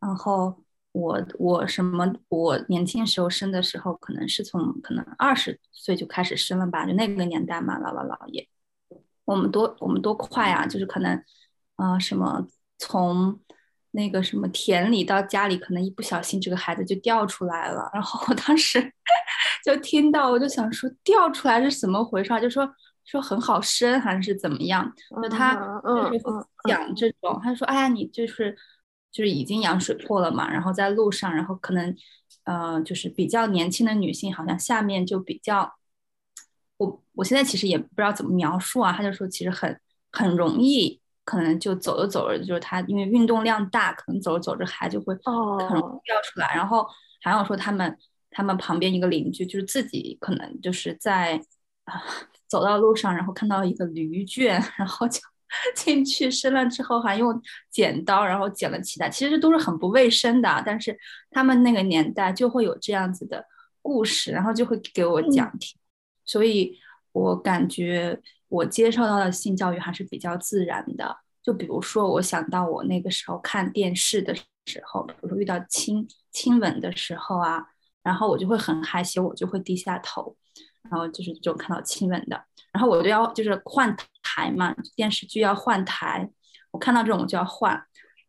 [0.00, 8.48] 然后我我什么，我年轻时候生的时候，可能是从可能二十岁就开始生了吧，就那个年代嘛，姥姥姥爷。
[9.24, 10.66] 我们多我们多快啊！
[10.66, 11.22] 就是可能，
[11.76, 12.46] 啊，什么
[12.78, 13.38] 从
[13.90, 17.90] 那个什么田里到家里，可能一不小心这个孩子就掉出来了。
[17.92, 18.80] 然后我当时
[19.64, 22.40] 就听到，我就想说掉出来是怎么回事？
[22.40, 22.66] 就说
[23.10, 24.92] 说很好生还是怎么样？
[25.22, 26.20] 就他就是
[26.68, 28.54] 讲这种，他说哎呀，你就是
[29.10, 31.96] 就是已经羊水破了嘛，然后在路上，然后可能
[32.44, 35.74] 呃就是比较年轻的女性，好像下面就比较。
[36.76, 39.80] 我我现在其实也不知道怎么描述啊，他就说其实很
[40.12, 45.12] 很容易，可能就走着走着，就是他因为运动量大，可能走着走着还就会
[45.68, 46.54] 很容易掉出来。
[46.54, 46.86] 然后
[47.20, 47.98] 还有说他们
[48.30, 51.42] 他们旁边一个邻居就是自己可能就是在
[51.84, 52.00] 啊
[52.48, 55.20] 走到路上，然后看到一个驴圈， 然后就
[55.74, 60.62] 进去生了之后还用剪刀然后剪了脐带，其实都是很不卫生的。
[60.66, 60.98] 但是
[61.30, 63.44] 他们那个年代就会有这样子的
[63.80, 65.78] 故事，然后就会给我讲听。
[66.24, 66.78] 所以，
[67.12, 71.16] 我感觉我接受到的性教育还是比较自然的。
[71.42, 77.64] 就比如说，我想到我那个时候看电视的时候，比如说遇到亲亲吻的时候啊，
[78.08, 80.34] 然后我就会很害羞，我就会低下头，
[80.88, 82.42] 然后就是就看到亲吻的，
[82.72, 86.30] 然后我就要就是换台嘛，电视剧要换台，
[86.70, 87.78] 我看到这种我就要换。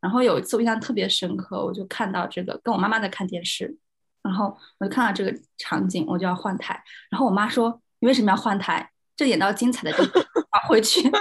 [0.01, 3.77] 然后有一次我印象特别深刻，我就看到这个跟我妈妈在看电视，
[4.21, 7.81] 然后我就看到这个场景，我就要换台，然后我妈说。
[8.01, 8.89] 你为什么要换台？
[9.17, 11.01] 这演到精彩的就拿回去。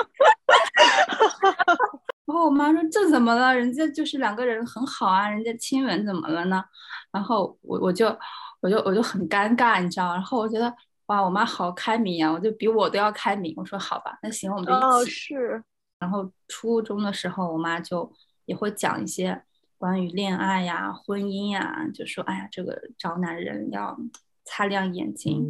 [2.24, 3.52] 然后我妈说：“这怎么了？
[3.52, 6.62] 人家就是两个人很好啊，人家亲吻怎么了呢？”
[7.10, 8.16] 然后我我就
[8.60, 10.12] 我就我就很尴尬，你知道？
[10.14, 10.74] 然后我觉得
[11.06, 13.54] 哇，我妈好开明啊，我就比我都要开明。
[13.56, 15.10] 我说好吧，那行，我们就一起。
[15.10, 15.64] 是。
[16.00, 18.12] 然后初中的时候，我妈就
[18.44, 19.42] 也会讲一些
[19.76, 23.98] 关于恋爱呀、婚姻呀，就说：“哎呀，这个找男人要
[24.44, 25.44] 擦亮眼睛。”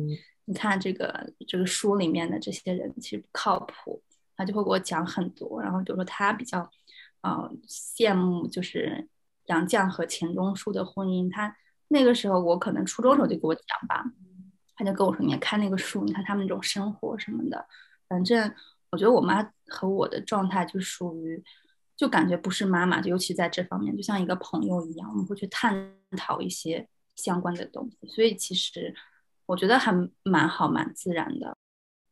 [0.46, 4.02] 你看这个这个书里面的这些人其实不靠谱，
[4.34, 6.70] 他就会给我讲很多，然后就说他比较，
[7.20, 9.06] 呃，羡慕就是
[9.46, 11.30] 杨绛和钱钟书的婚姻。
[11.30, 11.54] 他
[11.88, 14.05] 那个时候我可能初中时候就给我讲吧，
[14.77, 17.66] 他就跟我说你看那个书，你看他们那种生活什么的。
[18.09, 18.55] 反正
[18.90, 21.42] 我觉得我妈和我的状态就属于，
[21.96, 28.09] 就感觉不是妈妈，就尤其在这方面，就像一个朋友一样，我们会去探讨一些相关的东西。
[28.09, 28.94] 所以其实。
[29.48, 29.90] 我觉得还
[30.24, 31.57] 蛮好，蛮自然的，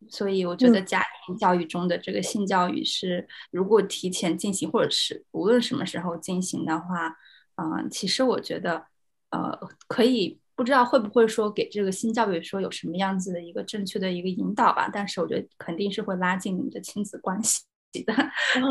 [0.09, 7.15] 所以我觉得家庭教育中的这个性教育是，如果提前进行，或者是无论什么时候进行的话，
[7.57, 8.87] 嗯，其实我觉得，
[9.31, 9.59] 呃，
[9.89, 17.63] 可以不知道会不会说给这个新教育说有什么样子的一个正确的一个引导吧，但是我觉得肯定是会拉近你们的亲子关系
[18.05, 18.15] 的，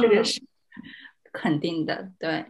[0.01, 0.41] 这个是
[1.31, 2.11] 肯定的。
[2.19, 2.45] 对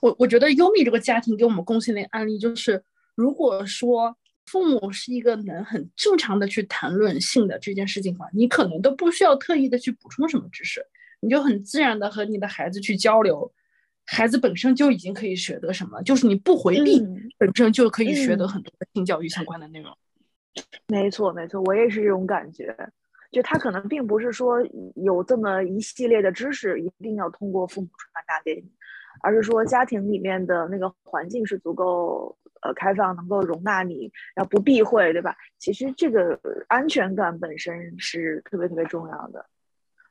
[0.00, 4.16] 我，我觉得优米这个家庭给我们贡献的案例就是，如果说。
[4.46, 10.84] 父母是一个能很正常的去谈论性的这件事情的话，你可能都不需要特意的去补充什么知识，
[11.20, 13.50] 你就很自然的和你的孩子去交流，
[14.06, 17.00] 孩子本身就已经可以学得什么，就是你不回避，
[17.38, 19.96] 本身就可以学得很多性教育相关的内容。
[20.86, 22.76] 没错，没错，我也是这种感觉，
[23.30, 24.58] 就他可能并不是说
[24.94, 28.70] 有这么一系列的知识一定要通过父母传达给你，
[29.22, 32.36] 而是说家庭里面的那个环境是足够。
[32.64, 35.36] 呃，开放能够容纳你，然后不避讳，对吧？
[35.58, 39.44] 其实这个安全感本身是特别特别重要的。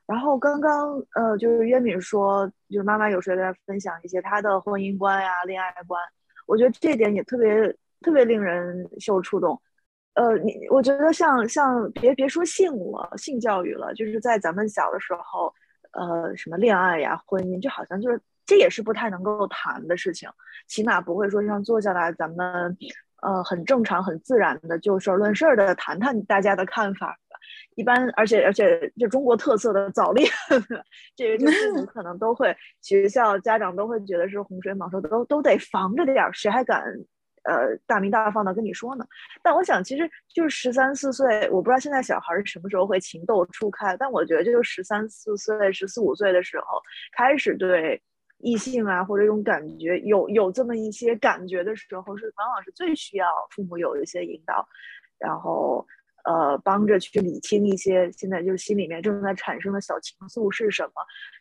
[0.06, 6.00] 然后刚刚呃，就是约敏说，就是妈妈有时候在分享一些她的婚姻观呀、恋爱观，
[6.46, 9.58] 我觉得这点也特别特别令人受触动。
[10.12, 15.52] 呃，你我觉得像像别别说性了，性教育了，就是在咱们小的时候，
[15.92, 20.28] 呃，什么恋爱呀、婚姻，就好像就是这也是不太能够谈的事情，
[20.68, 22.76] 起码不会说像坐下来咱们
[23.22, 27.18] 呃很正常、很自然的就事论事的谈谈大家的看法。
[27.76, 30.28] 一般，而且而且，就中国特色的早恋，
[31.16, 36.80] 这个父母 可能都会，学校家长都会觉得是洪水猛兽，都都得防着点儿，谁还敢
[37.42, 39.04] 呃大明大放的跟你说呢？
[39.42, 46.80] 但我想，其实就是十三四岁，我不知道现在小孩什么时候会情窦初开，但我觉得就是十三四岁、十四五岁的时候，
[47.16, 48.00] 开始对
[48.38, 54.64] 异性啊或者这种感觉有有这么一些感觉的时候，是往往是最需要父母有一些引导，
[55.18, 55.84] 然后。
[56.24, 60.92] 呃，帮着去理清一些现在就是心里面正在产生的小情愫是什么？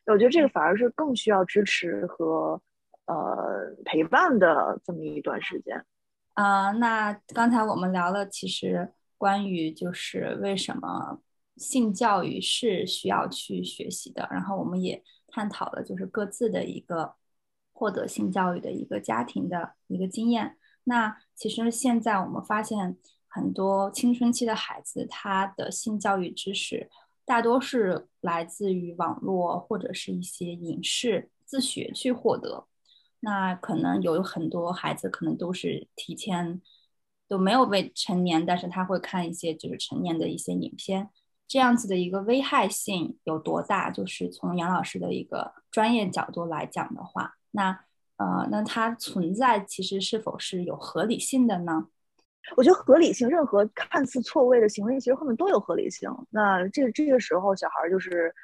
[0.07, 2.61] 我觉得这个反而是更需要支持和
[3.05, 3.15] 呃
[3.85, 5.85] 陪伴的这么一段时间。
[6.33, 11.21] 啊，那刚才我们聊了，其实关于就是为什么
[11.55, 17.13] 性教育是需要去学习的，然后我们也探讨了就是各自的一个
[17.71, 20.57] 获得性教育的一个家庭的一个经验。
[20.83, 22.97] 那其实现在我们发现。
[23.33, 26.87] 很多青春期的孩子，他的性教育知识
[27.25, 32.67] 大多是来自于网络或者是一些影视自学去获得。
[33.21, 36.61] 那可能有很多孩子可能都是提前
[37.27, 41.09] 都没有未成年，但是他会看一些就是成年的一些影片，
[41.47, 43.89] 这样子的一个危害性有多大？
[43.89, 47.85] 就是从杨老师的一个专业角度来讲的话，那
[48.17, 51.87] 呃，那它存在其实是否是有合理性的呢？
[52.58, 56.10] 我觉得合理性，任何看似错位的行为，其实后面都有合理性。
[56.29, 58.36] 那这这个时候，小孩就是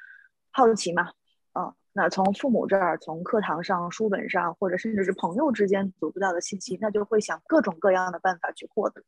[0.52, 1.12] 好奇嘛，
[1.54, 9.04] 嗯，那从父母这儿，从课堂上、书本上，或者甚至是朋友之间得不到的信息，那就会想各种各样的办法去获得。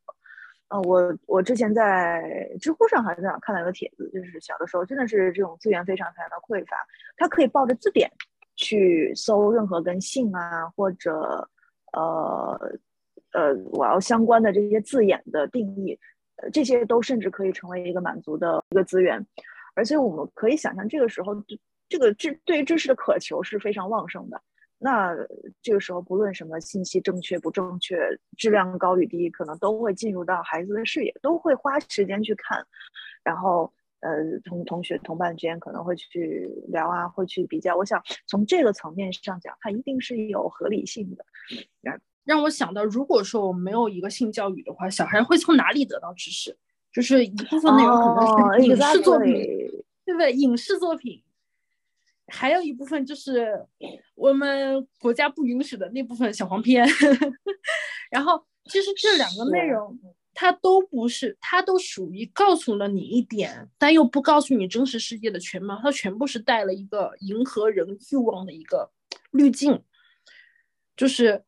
[0.67, 6.75] 嗯，我我之前在知乎上还是在哪看到一个帖子，就是小的时候真的是这种资源非常非常的匮乏，
[7.15, 8.11] 他可以抱着字典
[8.57, 11.49] 去搜任何跟性啊或者
[11.93, 12.77] 呃。
[13.33, 15.97] 呃，我要相关的这些字眼的定义，
[16.37, 19.25] 呃，这些都甚至可以成为一个满足的一个资源，
[19.75, 21.35] 而且我们可以想象，这个时候
[21.87, 24.41] 这个知对于知识的渴求是非常旺盛的。
[24.83, 25.15] 那
[25.61, 27.95] 这个时候，不论什么信息正确不正确，
[28.35, 32.65] 质量高与低，可能都会进入到孩子的视野，都会花时间去看，
[33.23, 37.75] 然后呃，同同学同伴之间可能会去聊啊，会去比较。
[37.77, 41.23] 我想从这个层面上讲，它一定是有合理性的。
[42.23, 46.57] 让我想到，如果说我没有一个性教育的话，小孩会从哪里得到知识？
[46.93, 49.33] 就是一部分内容可能是影视作品，
[50.05, 50.33] 对不对？
[50.33, 51.23] 影视作品，
[52.27, 53.65] 还有一部分就是
[54.13, 56.85] 我们国家不允许的那部分小黄片。
[58.11, 59.97] 然后，其实这两个内容，
[60.33, 65.79] 它都不是，它都属于告诉了你一点，但又不告诉你真实世界的全貌。
[65.81, 68.91] 它全部是带了一个迎合人欲望的一个
[69.31, 69.81] 滤镜，
[70.95, 71.43] 就是。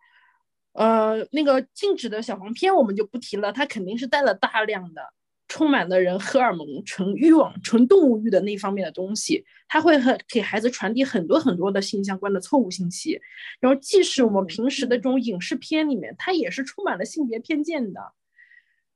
[0.73, 5.01] 呃，那个禁止的小黄片我们就不提了，它肯定是带了大量的
[5.47, 13.21] 充满了人荷尔蒙、纯欲望、纯动物欲的那方面的东西，它会很给孩子传递很多很多的性相关的错误信息。
[13.59, 18.01] 然后，即使我们平时的这种影视片里面，它也是充满了性别偏见的，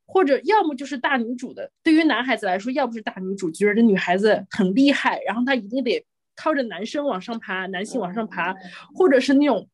[0.08, 6.04] 或者要么就是大女主的，对于男孩子来说，要不是大女主觉得这女孩子很厉害，然后她一定得
[6.36, 8.56] 靠着男生往上爬，男性往上爬，
[8.96, 9.70] 或者是那种。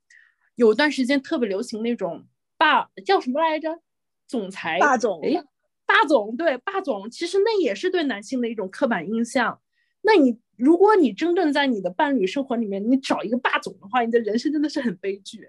[0.56, 2.26] 有段时间特别流行那种
[2.58, 3.80] 霸叫什么来着？
[4.28, 5.44] 总裁霸总哎，
[5.86, 9.60] 霸总对霸总，其实那也是对男性的一种刻板印象。
[10.02, 15.46] 那你如果你真正在你的伴侣生活里面，你找一个霸总的话，你的人生真的是很悲剧。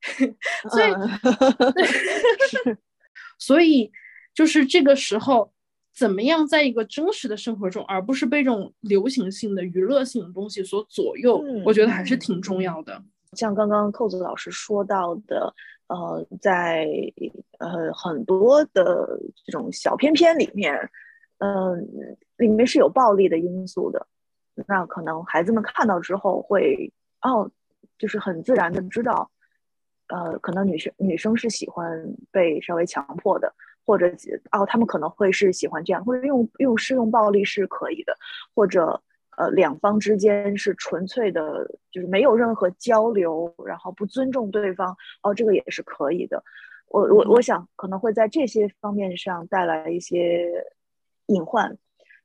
[0.70, 0.92] 所以，
[3.38, 3.90] 所以
[4.32, 5.52] 就是这个时候，
[5.92, 13.02] 怎么样在一个真实的生活中，而不是被这种流行性的娱乐性的东西所左右，我觉得还是挺重要的。
[13.32, 15.54] 像刚刚扣子老师说到的，
[15.88, 16.88] 呃，在
[17.58, 20.74] 呃很多的这种小片片里面，
[21.38, 21.86] 嗯，
[22.36, 24.06] 里面是有暴力的因素的。
[24.66, 27.50] 那可能孩子们看到之后会，哦，
[27.98, 29.30] 就是很自然的知道，
[30.08, 34.06] 呃，可能女生女生是喜欢被稍微强迫的，或者
[34.52, 38.16] 哦，他们可能会是喜欢这样，或者用用施用暴力是可以的，
[38.54, 39.02] 或者。
[39.38, 46.42] 呃，两方之间是纯粹的，就是没有任何交流，然后不尊重对方，哦，这个也是可以的。
[46.88, 50.50] 我我我想可能会在这些方面上带来一些
[51.26, 51.76] 隐患，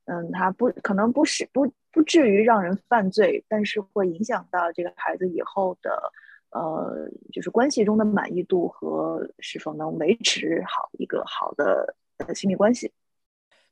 [0.06, 6.12] 嗯，他不可能不是不不至于让人犯罪，但是会影响到这个孩子以后的
[6.50, 12.90] 呃，就是关系中的满意度和是否能维持好一个好的呃亲密关系。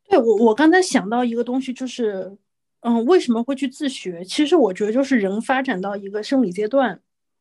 [0.09, 2.37] 对我，我刚才想到一个东西，就是，
[2.83, 4.25] 嗯，为什么会去自学？
[4.25, 7.01] 其实我觉得就是人发展到一个生理阶段，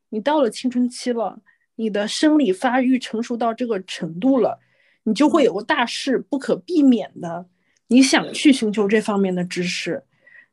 [0.09, 1.41] 你到了青春期了，
[1.75, 4.59] 你的生理发育成熟到这个程度了，
[5.03, 7.47] 你就会有个大事不可避免的。
[7.87, 10.03] 你想去寻求这方面的知识，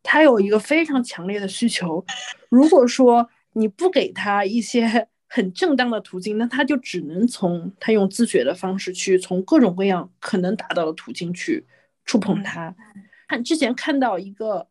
[0.02, 2.04] 他有一个非常强烈的需求。
[2.48, 11.66] 如果说你不给他一些 很正当的途径，那他就只能从他用自学的方式去从各种各样可能达到的途径去
[12.06, 12.74] 触碰它。
[13.28, 14.66] 看之前看到一个，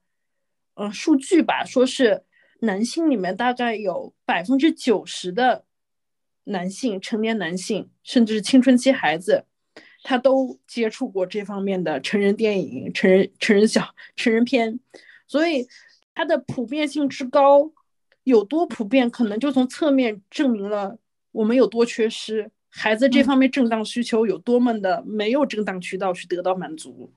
[0.78, 2.24] 嗯，数据吧，说是
[2.60, 5.66] 男性里面大概有百分之九十的
[6.46, 9.46] 男性，成年男性，甚至是青春期孩子。
[10.04, 14.80] 他都接触过这方面的成人电影、成人成人小成人片，
[15.28, 15.68] 所以
[16.14, 17.72] 它的普遍性之高，
[18.24, 20.98] 有多普遍，可能就从侧面证明了
[21.32, 27.12] 我们有多缺失，孩子这方面正当需求有多么的没有正当渠道去得到满足。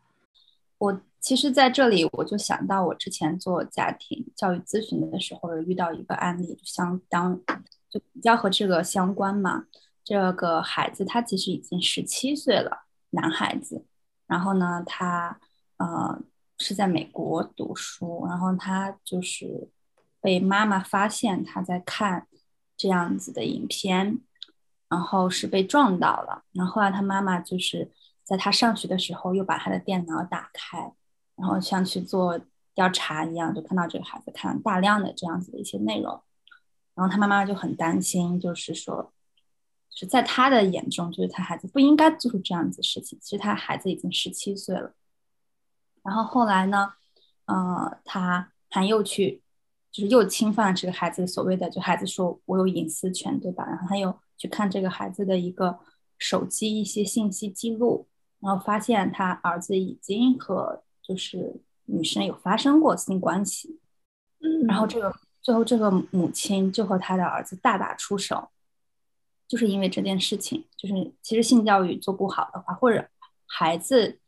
[0.79, 7.39] 我其实在这里，我就想到我之前做家庭教育咨询的时候，遇到一个案例，相当
[7.91, 9.67] 就比较和这个相关嘛。
[10.03, 13.85] 这个孩子他其实已经十七岁了，男孩子。
[14.27, 15.39] 然后呢，他
[15.77, 16.21] 呃
[16.59, 19.69] 是在美国读书，然后他就是
[20.21, 22.27] 被妈妈发现他在看
[22.77, 24.21] 这样子的影片，
[24.89, 26.45] 然后是被撞到了。
[26.53, 27.91] 然后后来他妈妈就是
[28.25, 30.93] 在他上学的时候又把他的电脑打开，
[31.41, 32.39] 然后像去做
[32.75, 36.23] 调查一样，就看到这个孩子看大量的这样子的一些内容。
[36.95, 39.13] 然后他妈妈就很担心，就是说。
[39.93, 43.19] 是在他的眼中，就是他孩子不应该做出这样子的事情。
[43.21, 44.95] 其实他孩子已经十七岁了。
[46.05, 46.93] 然后后来呢，
[47.47, 49.43] 呃，他还又去，
[49.91, 53.67] 就是又侵犯了这个孩子所谓的，就孩子说我有隐私权，对吧？
[53.67, 55.81] 然后他又去看这个孩子的一个
[56.19, 58.07] 手机一些信息记录，
[58.39, 63.79] 然后发现他儿子已经和就是女生有发生过性关系。
[64.41, 64.67] 嗯。
[64.67, 68.49] 然后这个最后这个母亲就和他的儿子大打出手。
[69.49, 73.05] 就是因为这件事情，就是其实性教育做不好的话，或者
[73.47, 74.21] 孩子，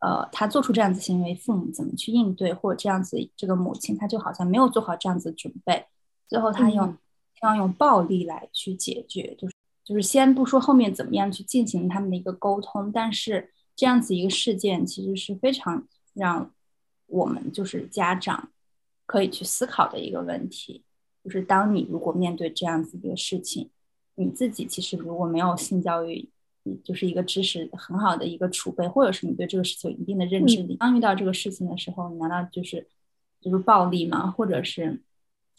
[0.00, 5.86] 呃，他做出这样子行为，父母怎么去应对，或者这样子，这个母亲她就好像没有做好这样子准备，
[6.28, 6.94] 最后他用
[7.40, 16.52] 要用暴力来去解决，就是就是先不说后面怎么样去进行他们的一个沟通，但是这样子一个事件其实是非常让
[17.06, 18.50] 我们就是家长
[19.04, 20.82] 可以去思考的一个问题，
[21.22, 23.70] 就是当你如果面对这样子一个事情。
[24.18, 26.30] 你自己其实如果没有性教育，
[26.62, 30.74] 你就是一个知识很好的一个储备，或者是你对这个事情有一定的认知力。
[30.76, 32.88] 当遇到这个事情的时候，你难道就是
[33.42, 34.30] 就是暴力吗？
[34.30, 35.02] 或者是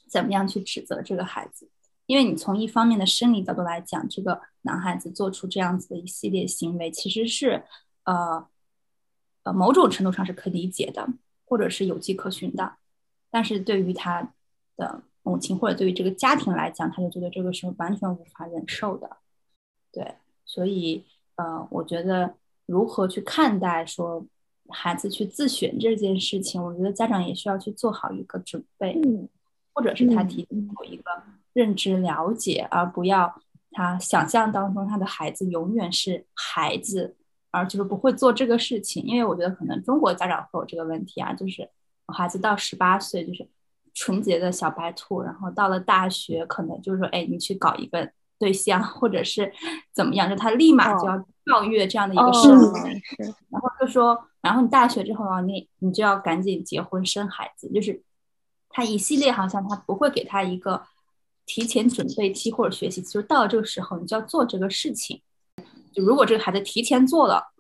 [0.10, 1.70] 怎么样去指责这个孩子？
[2.08, 7.64] 因为你从一方面的生理角度来讲，这个男孩子做出这样子的一系列行为，其实是
[8.06, 8.48] 呃
[9.48, 11.08] 呃某种程度上是可理解的，
[11.46, 12.74] 或者是有迹可循的。
[13.32, 14.34] 但是对于他
[14.76, 15.02] 的。
[15.24, 19.18] 母亲或者对于这个家庭来讲，他就觉得这个是完全无法忍受的，
[19.92, 21.04] 对，所以
[21.36, 22.34] 呃，我觉得
[22.66, 24.26] 如何去看待说
[24.70, 28.98] 孩子去自选这件事情，我觉得家长也需要去做好一个准备，
[29.74, 31.04] 或者是他提前有一个
[31.52, 33.42] 认知了解，而不要
[33.72, 37.18] 他想象当中他的孩子永远是孩子，
[37.58, 41.70] 而就是不会做这个事情，因为我觉得可能中国家长会有这个问题啊，就是
[42.08, 43.48] 孩子到十八岁就是。
[44.00, 49.52] 纯洁的小白兔，然后到了大学，可能就是说，哎，你去搞一个对象，或者是
[49.92, 52.78] 怎么样，就他立马就要跳跃这样的一个生活，
[53.50, 58.04] 然后就说，然后你大学之后啊，你你就要赶紧结婚生孩子，就是
[58.70, 60.84] 他一系列好像他不会给他一个
[61.48, 65.20] 提前准备期或者学习期，就到了这个时候你就要做这个事情，
[65.94, 67.54] 就如果这个孩子提前做了，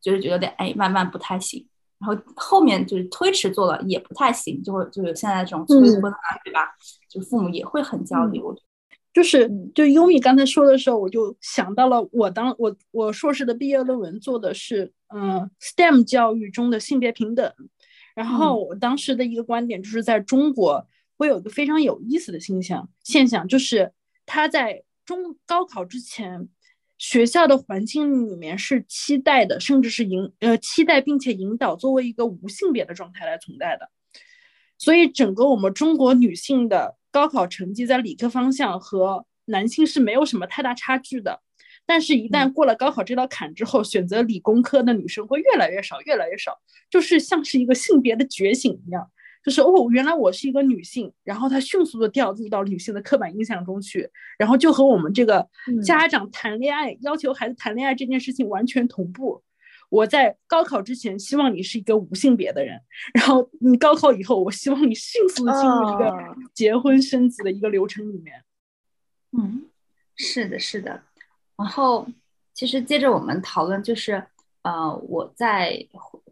[0.00, 1.66] 就是觉得哎慢慢不太行。
[2.00, 6.68] 然后后面就是推迟做了也不太行，就会就是现在这种催婚啊，对吧？
[7.08, 8.42] 就父母也会很焦虑。
[9.12, 17.50] 就是就优米刚才说的时候，我就想到了我当我我硕士的毕业论文做的是嗯 STEM 教育中的性别平等。
[18.14, 20.86] 然后我当时的一个观点就是在中国
[21.16, 23.92] 会有一个非常有意思的现象现象，就是
[24.26, 26.48] 他在中高考之前。
[27.06, 33.90] 学校的环境里面是期待的，甚至是引呃期待并且引导作为一个无性别的状态来存在的，
[34.78, 41.42] 所以整个我们中国女性的高考成绩在理科方向和男性是没有什么太大差距的。
[41.84, 49.10] 但是，一旦过了高考这道坎之后，选择理工科的女生会越来越少，越来越少，就是像是一个性别的觉醒一样，
[49.44, 55.46] 就是哦，原来我是一个女性，然后她迅速的掉入到女性的刻板印象中去，然后就和我们这个
[55.84, 59.42] 家长谈恋爱要求孩子谈恋爱这件事情完全同步。
[59.90, 62.80] 我在高考之前希望你是一个无性别的人，
[63.12, 68.42] 然后你高考以后，我希望你迅速的进入一个结婚生子的一个流程里面。
[69.36, 69.66] 嗯，
[70.16, 71.02] 是的，是的。
[71.56, 72.08] 然后，
[72.54, 74.24] 其实接着我们讨论，就是
[74.62, 75.86] 呃，我在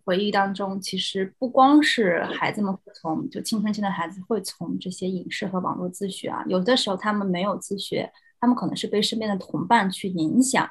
[0.05, 10.68] 回忆当中，其实不光是孩子们会从就青春期的孩子会从这些影视和网络自学啊，有的时候他们没有自学，他们可能是被身边的同伴去影响，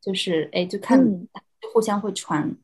[0.00, 1.02] 就是哎，就看
[1.72, 2.54] 互相会传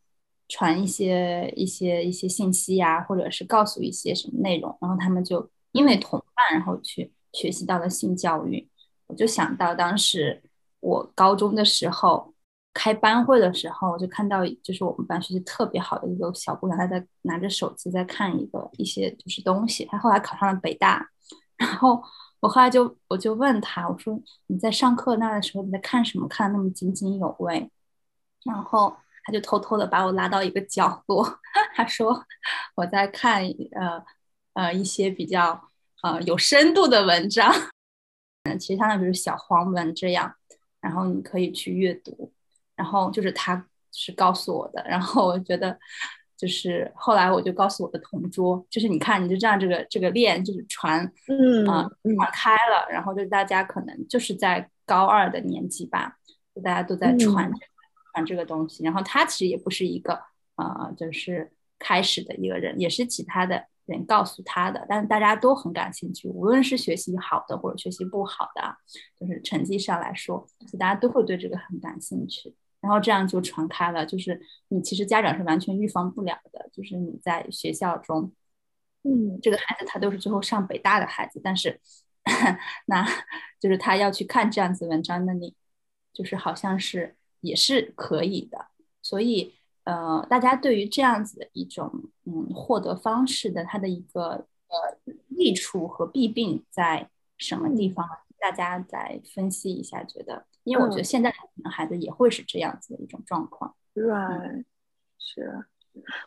[0.48, 8.68] 传一些一些一些信息呀，或者是告诉一些什么内容，然后他们就因为同伴，然后去学习到了性教育。
[9.06, 10.42] 我就想到当时
[10.80, 12.31] 我高中的时候
[12.74, 19.84] 开班会的时候，我就看到就是我们班学习特别好的一个小姑娘，她在拿着手机在看一个一些就是东西。
[19.84, 21.06] 她后来考上了北大，
[21.56, 22.02] 然后
[22.40, 26.26] 我后来就我就问她，我说你在上课那的时候你在看什么？
[26.26, 27.70] 看的那么津津有味。
[28.44, 31.38] 然后她就偷偷的把我拉到一个角落，
[31.76, 32.24] 她说
[32.74, 34.02] 我在看呃
[34.54, 35.68] 呃一些比较
[36.02, 37.52] 呃有深度的文章。
[38.44, 40.34] 嗯， 其他的就是小黄文这样，
[40.80, 42.31] 然后你可以去阅读，
[42.76, 45.78] 然后就是他是告诉我的，然后我觉得
[46.36, 56.16] 就是后来我就告诉我的同桌，就是你看你就这样这个这个链就是传，嗯啊传开了，然后就大家可能就是在高二的年纪吧，
[56.54, 57.50] 就大家都在传
[58.12, 60.20] 传这个东西，然后他其实也不是一个
[60.56, 63.64] 呃就是开始的一个人，也是其他的。
[63.84, 68.76] 人告诉他的，但是大家都很感兴趣，无论是学习好的或者学习不好的，
[69.18, 70.46] 就是成绩上来说，
[70.78, 74.04] 大家都会对这个很感兴趣，然后这样就传开了。
[74.04, 78.30] 就是你其实家长是完全预防不了的，就是你在学校中，
[79.04, 81.80] 嗯，这个孩子他都是最后上北大的孩子，但是
[82.84, 83.06] 那
[83.58, 85.54] 就是他要去看这样子文章，那你
[86.12, 88.66] 就是好像是也是可以的，
[89.00, 89.54] 所以。
[89.84, 91.90] 呃，大家对于这样子的一种
[92.22, 98.08] 嗯获得方式的它的一个呃益处和弊病在什么地方？
[98.38, 103.74] 大家再分析一下，觉得，因为我觉得现在可能孩子也会是这样子的一种状况。
[103.94, 104.04] 对，
[105.18, 105.64] 是，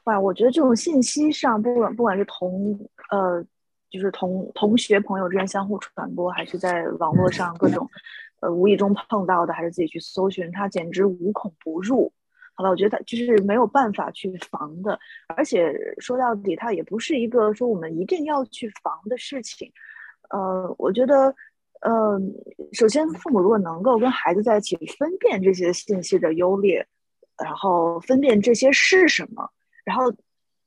[0.04, 2.80] 哇，我觉得这种信息上，不管不管是同
[3.10, 3.44] 呃，
[3.90, 7.90] 就是同同学朋友之间相互传播，还是在网络上各种
[8.42, 12.12] 呃无意中碰到的，还是自己去搜寻，它简直无孔不入。
[12.58, 14.98] 好吧，我觉得就是没有办法去防的，
[15.36, 19.70] 而且说到底，它也不是一个说我们一定要去防的事情。
[20.30, 21.36] 呃，我觉得，
[21.82, 22.18] 呃，
[22.74, 26.86] 首先父母如果能够跟孩子在一起分辨这些信息的优劣，
[27.44, 29.50] 然后分辨这些是什么，
[29.84, 30.12] 然后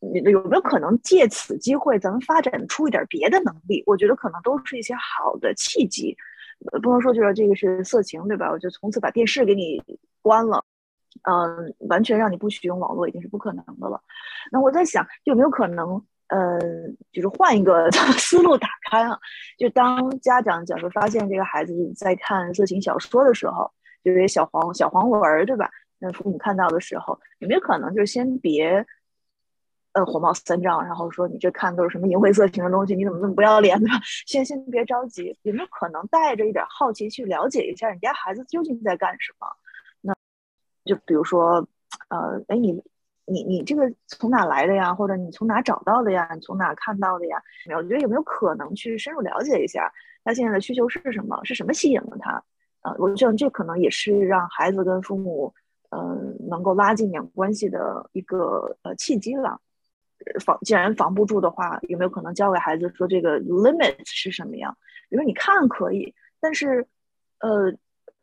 [0.00, 3.82] 你有没有可能借此机会咱们发展出一点别的能力？
[3.86, 6.16] 我觉得可能都是一些好的契机。
[6.82, 8.50] 不能说就是这个是色情，对吧？
[8.50, 9.80] 我就从此把电视给你
[10.22, 10.64] 关了。
[11.22, 14.00] 嗯，完全让你不许用网络已经是不可能的了。
[14.52, 16.58] 那我在想，有没有可能，呃，
[17.12, 19.18] 就是换一个 思路打开啊？
[19.58, 23.70] 就当家长假如发现这个孩子在看色情小说的时候，
[24.04, 25.70] 就这些小黄小黄文儿，对吧？
[25.98, 28.86] 那父母看到的时候，有没有可能就先别，
[29.92, 33.88] 呃，火冒三丈，然后说你这看都是什么淫秽色情的东西，你怎么那么不要脸呢？
[34.26, 39.48] 先先别着急，有没有可能带着一点好奇去了解一下人家孩子究竟在干什么？
[40.02, 40.14] 那
[40.84, 41.66] 就比如说，
[42.10, 42.80] 呃，哎，你
[43.30, 44.94] 你你这个从哪来的呀？
[44.94, 46.28] 或者你从哪找到的呀？
[46.34, 47.40] 你从哪看到的呀？
[47.66, 49.92] 没有，我觉得有没有可能去深入了解一下
[50.24, 51.38] 他现在的需求是什么？
[51.44, 52.42] 是什么吸引了他？
[52.82, 55.52] 呃，我觉得这可能也是让孩子跟父母，
[55.90, 59.60] 嗯，能够拉近点关系的一个呃契机了。
[60.44, 64.76] 防既然防不住的话，有没有可能教给孩子说这个 limit 是什么样？
[65.08, 66.86] 比如说你看可以，但是，
[67.40, 67.72] 呃。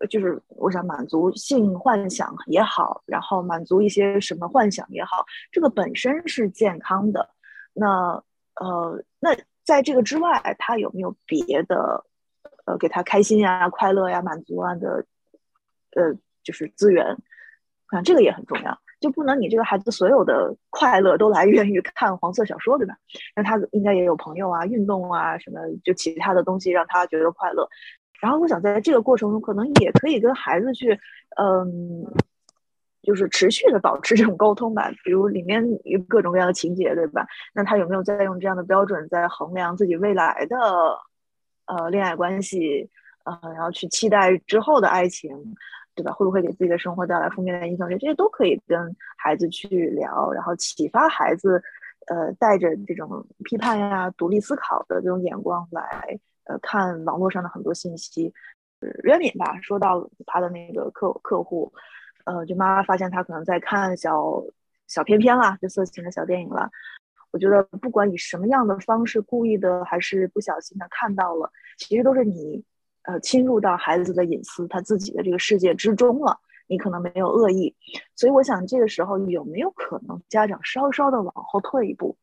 [0.09, 7.29] 就是我想满足性幻想也好，然后满足一些什么幻想也好，这个本身是健康的。
[7.73, 8.23] 那
[8.55, 12.05] 呃，那在这个之外，他有没有别的
[12.65, 15.05] 呃给他开心呀、快乐呀、满足啊的
[15.95, 17.17] 呃就是资源？
[17.87, 22.97] 看这个也很重要，就不能你这个孩子所有的快乐都来源于看黄色小说，对吧？
[23.35, 27.69] 那他应该也有朋友啊、运动啊什么，就其他的东西让他觉得快乐。
[28.25, 30.99] 然后我想在这个过程中，可能也可以跟孩子去，
[31.37, 32.03] 嗯，
[33.03, 34.89] 就是持续的保持这种沟通吧。
[35.03, 37.23] 比如里面有各种各样的情节，对吧？
[37.53, 40.57] 那他有没有在用这样的标准在衡量自己未来的，
[41.67, 42.89] 呃，恋爱关系，
[43.25, 45.29] 呃，然后去期待之后的爱情，
[45.93, 46.11] 对吧？
[46.11, 47.87] 会不会给自己的生活带来负面的影响？
[47.87, 51.61] 这些都可以跟孩子去聊，然后启发孩子，
[52.07, 58.33] 呃，带着这种批判呀、独立思考的这种眼光来，呃，看网络上的很多信息。
[59.03, 61.71] 袁敏吧，说到他的那个客客户，
[62.25, 64.43] 呃，就妈妈发现他可能在看小
[64.87, 66.69] 小片片啦，就色情的小电影了。
[67.31, 72.63] 我觉得不管以什么样的方式，故意的还是不小心的看到了，其实都是你，
[73.03, 76.39] 呃，侵入到孩子的隐私，他自己的这个世界之中了。
[76.67, 77.75] 你可能没有恶意，
[78.15, 82.17] 所以我想这个时候有没有可能家长稍稍的往后退一步，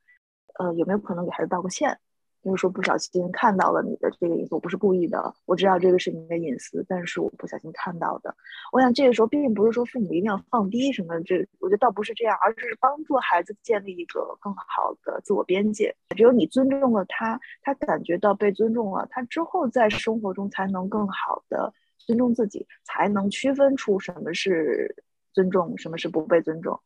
[0.58, 1.96] 呃，有没有可能给孩子道个歉？
[2.42, 8.34] 就是说不小心看到了你的这个隐私，我不是故意的，我知道这个是你的隐私，但是我不小心看到的。
[8.72, 15.94] 我想这个时候并不是说父母一定要放低什么，这我觉得倒不是这样，而是帮助孩子建立一个更好的自我边界。
[16.16, 26.80] 只有你尊重了他，他感觉到被尊重了，他之后在生活中才能更好的尊重自己，才能区分出什么是尊重，什么是不被尊重。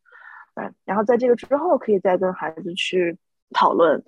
[0.53, 3.17] 嗯，然后在这个之后，可以再跟孩子去
[3.53, 4.03] 讨论。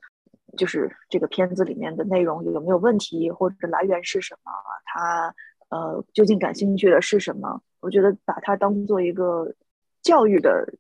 [0.57, 4.51] 就是这个片子里面的内容有没有问题，或者来源是什么？
[4.85, 5.33] 他
[5.69, 7.61] 呃究竟感兴趣的是什么？
[7.79, 9.53] 我觉得把它当做一个
[10.01, 10.73] 教育的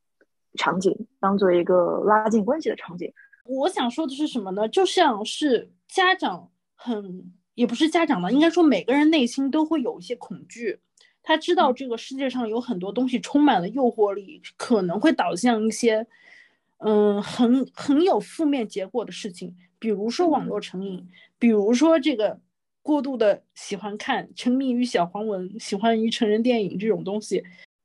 [0.55, 3.13] 场景，当做一个拉近关系的场景。
[3.45, 4.67] 我想说的是什么呢？
[4.67, 10.79] 就像是家长很，也不是家长吧，应该说每个人内心都会有一些恐惧。
[11.23, 16.07] 他知道这个世界上有很多东西充满了诱惑力，可能会导向一些。
[16.79, 21.05] 嗯，很很有负面结果的事情，比如说网络成瘾，
[21.37, 22.39] 比如说这个
[22.81, 27.43] 过度的喜欢看、沉迷于小黄文、喜欢于成人电影这种东西，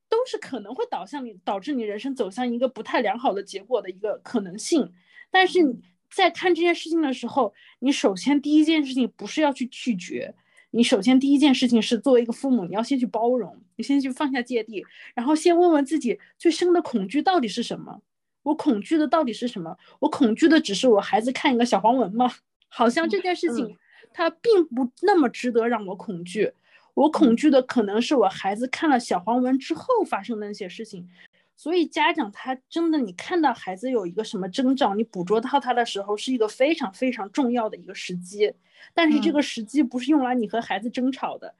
[0.08, 4.92] 都是可能会导向你导致你人生走向一个不太良好的结果的一个可能性。
[5.30, 5.76] 但是你
[6.08, 10.32] 在看这件事情的时候，你首先第一件事情不是要去拒绝，
[10.70, 14.84] 你首先第一件事情是作为一个父母，你要先去包容，你先去放下芥蒂，
[15.16, 18.00] 然后先问问自己最深的恐惧到底是什么。
[18.44, 19.76] 我恐惧的到底是什么？
[19.98, 22.30] 我恐惧的只是我孩子看一个小黄文吗？
[22.68, 23.76] 好像这件事情
[24.12, 26.52] 它并不那么值得让我恐惧。
[26.94, 31.08] 我恐惧的可能是我孩子看了小黄文之后发生的那些事情。
[31.56, 38.52] 所以家长他真的，你看到孩子有一个什么征兆，你捕捉到他的时候，是一个非常非常重要的一个时机。
[38.92, 41.54] 但是这个时机不是用来你和孩子争吵的。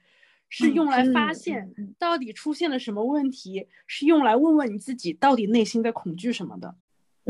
[0.57, 6.73] 是用来发现到底出现了什么问题，是用来问问你自己到底内心在恐惧什么的。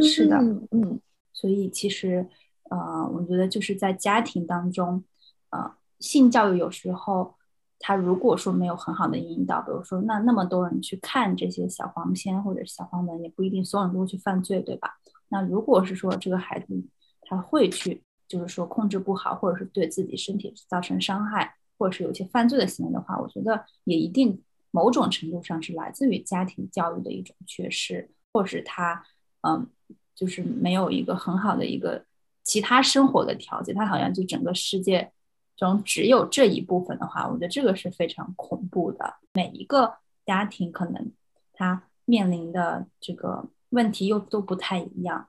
[0.03, 0.37] 是的，
[0.69, 1.01] 嗯，
[1.33, 2.29] 所以其实，
[2.69, 5.03] 呃，我觉得就是在家庭当中，
[5.49, 7.33] 呃，性教育有时候，
[7.79, 14.99] 他如果说没有很好的引导，比如说那那么多人去看这些小黄片或者小黄文，也不一定所有人都会去犯罪，对吧？
[15.29, 16.79] 那如果是说这个孩子
[17.21, 21.55] 他会去，就是说控制不好，或者是对自己身体造成伤害。
[21.77, 29.03] 或者是有些犯罪的行为的话，我觉得也一定某种程度上是来自于家庭教育的一种缺失，或是他
[29.41, 29.67] 嗯，
[30.13, 32.05] 就是没有一个很好的一个
[32.43, 35.11] 其他生活的条件，他好像就整个世界
[35.55, 39.15] 中只有这一部分的话，我觉得这个是非常恐怖的。
[39.33, 39.95] 每一个
[40.25, 41.11] 家庭可能
[41.53, 45.27] 他面临的这个问题又都不太一样，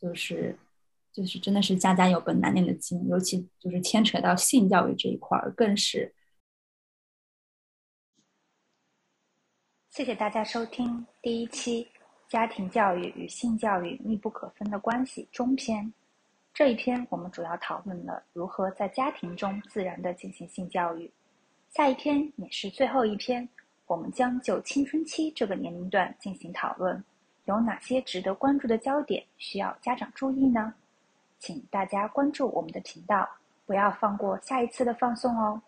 [0.00, 0.58] 就是。
[1.18, 6.14] 就是真的是家家有本难念的经，尤其就是牵扯到性教育这一块儿，更是。
[9.90, 11.84] 谢谢大家收听第一期
[12.28, 15.92] 《家庭教育与性教育密不可分的关系》中篇。
[16.54, 21.10] 这一篇我们主要讨论了如何在家庭中自然的进行性教育。
[21.70, 23.48] 下一篇也是最后一篇，
[23.88, 27.02] 我们将就青春期这个年龄段进行讨论，
[27.46, 30.72] 有哪些值得关注的焦点需要家长注意呢？
[31.38, 33.28] 请大家关注我们的频道，
[33.66, 35.60] 不要放过下一次的放送哦。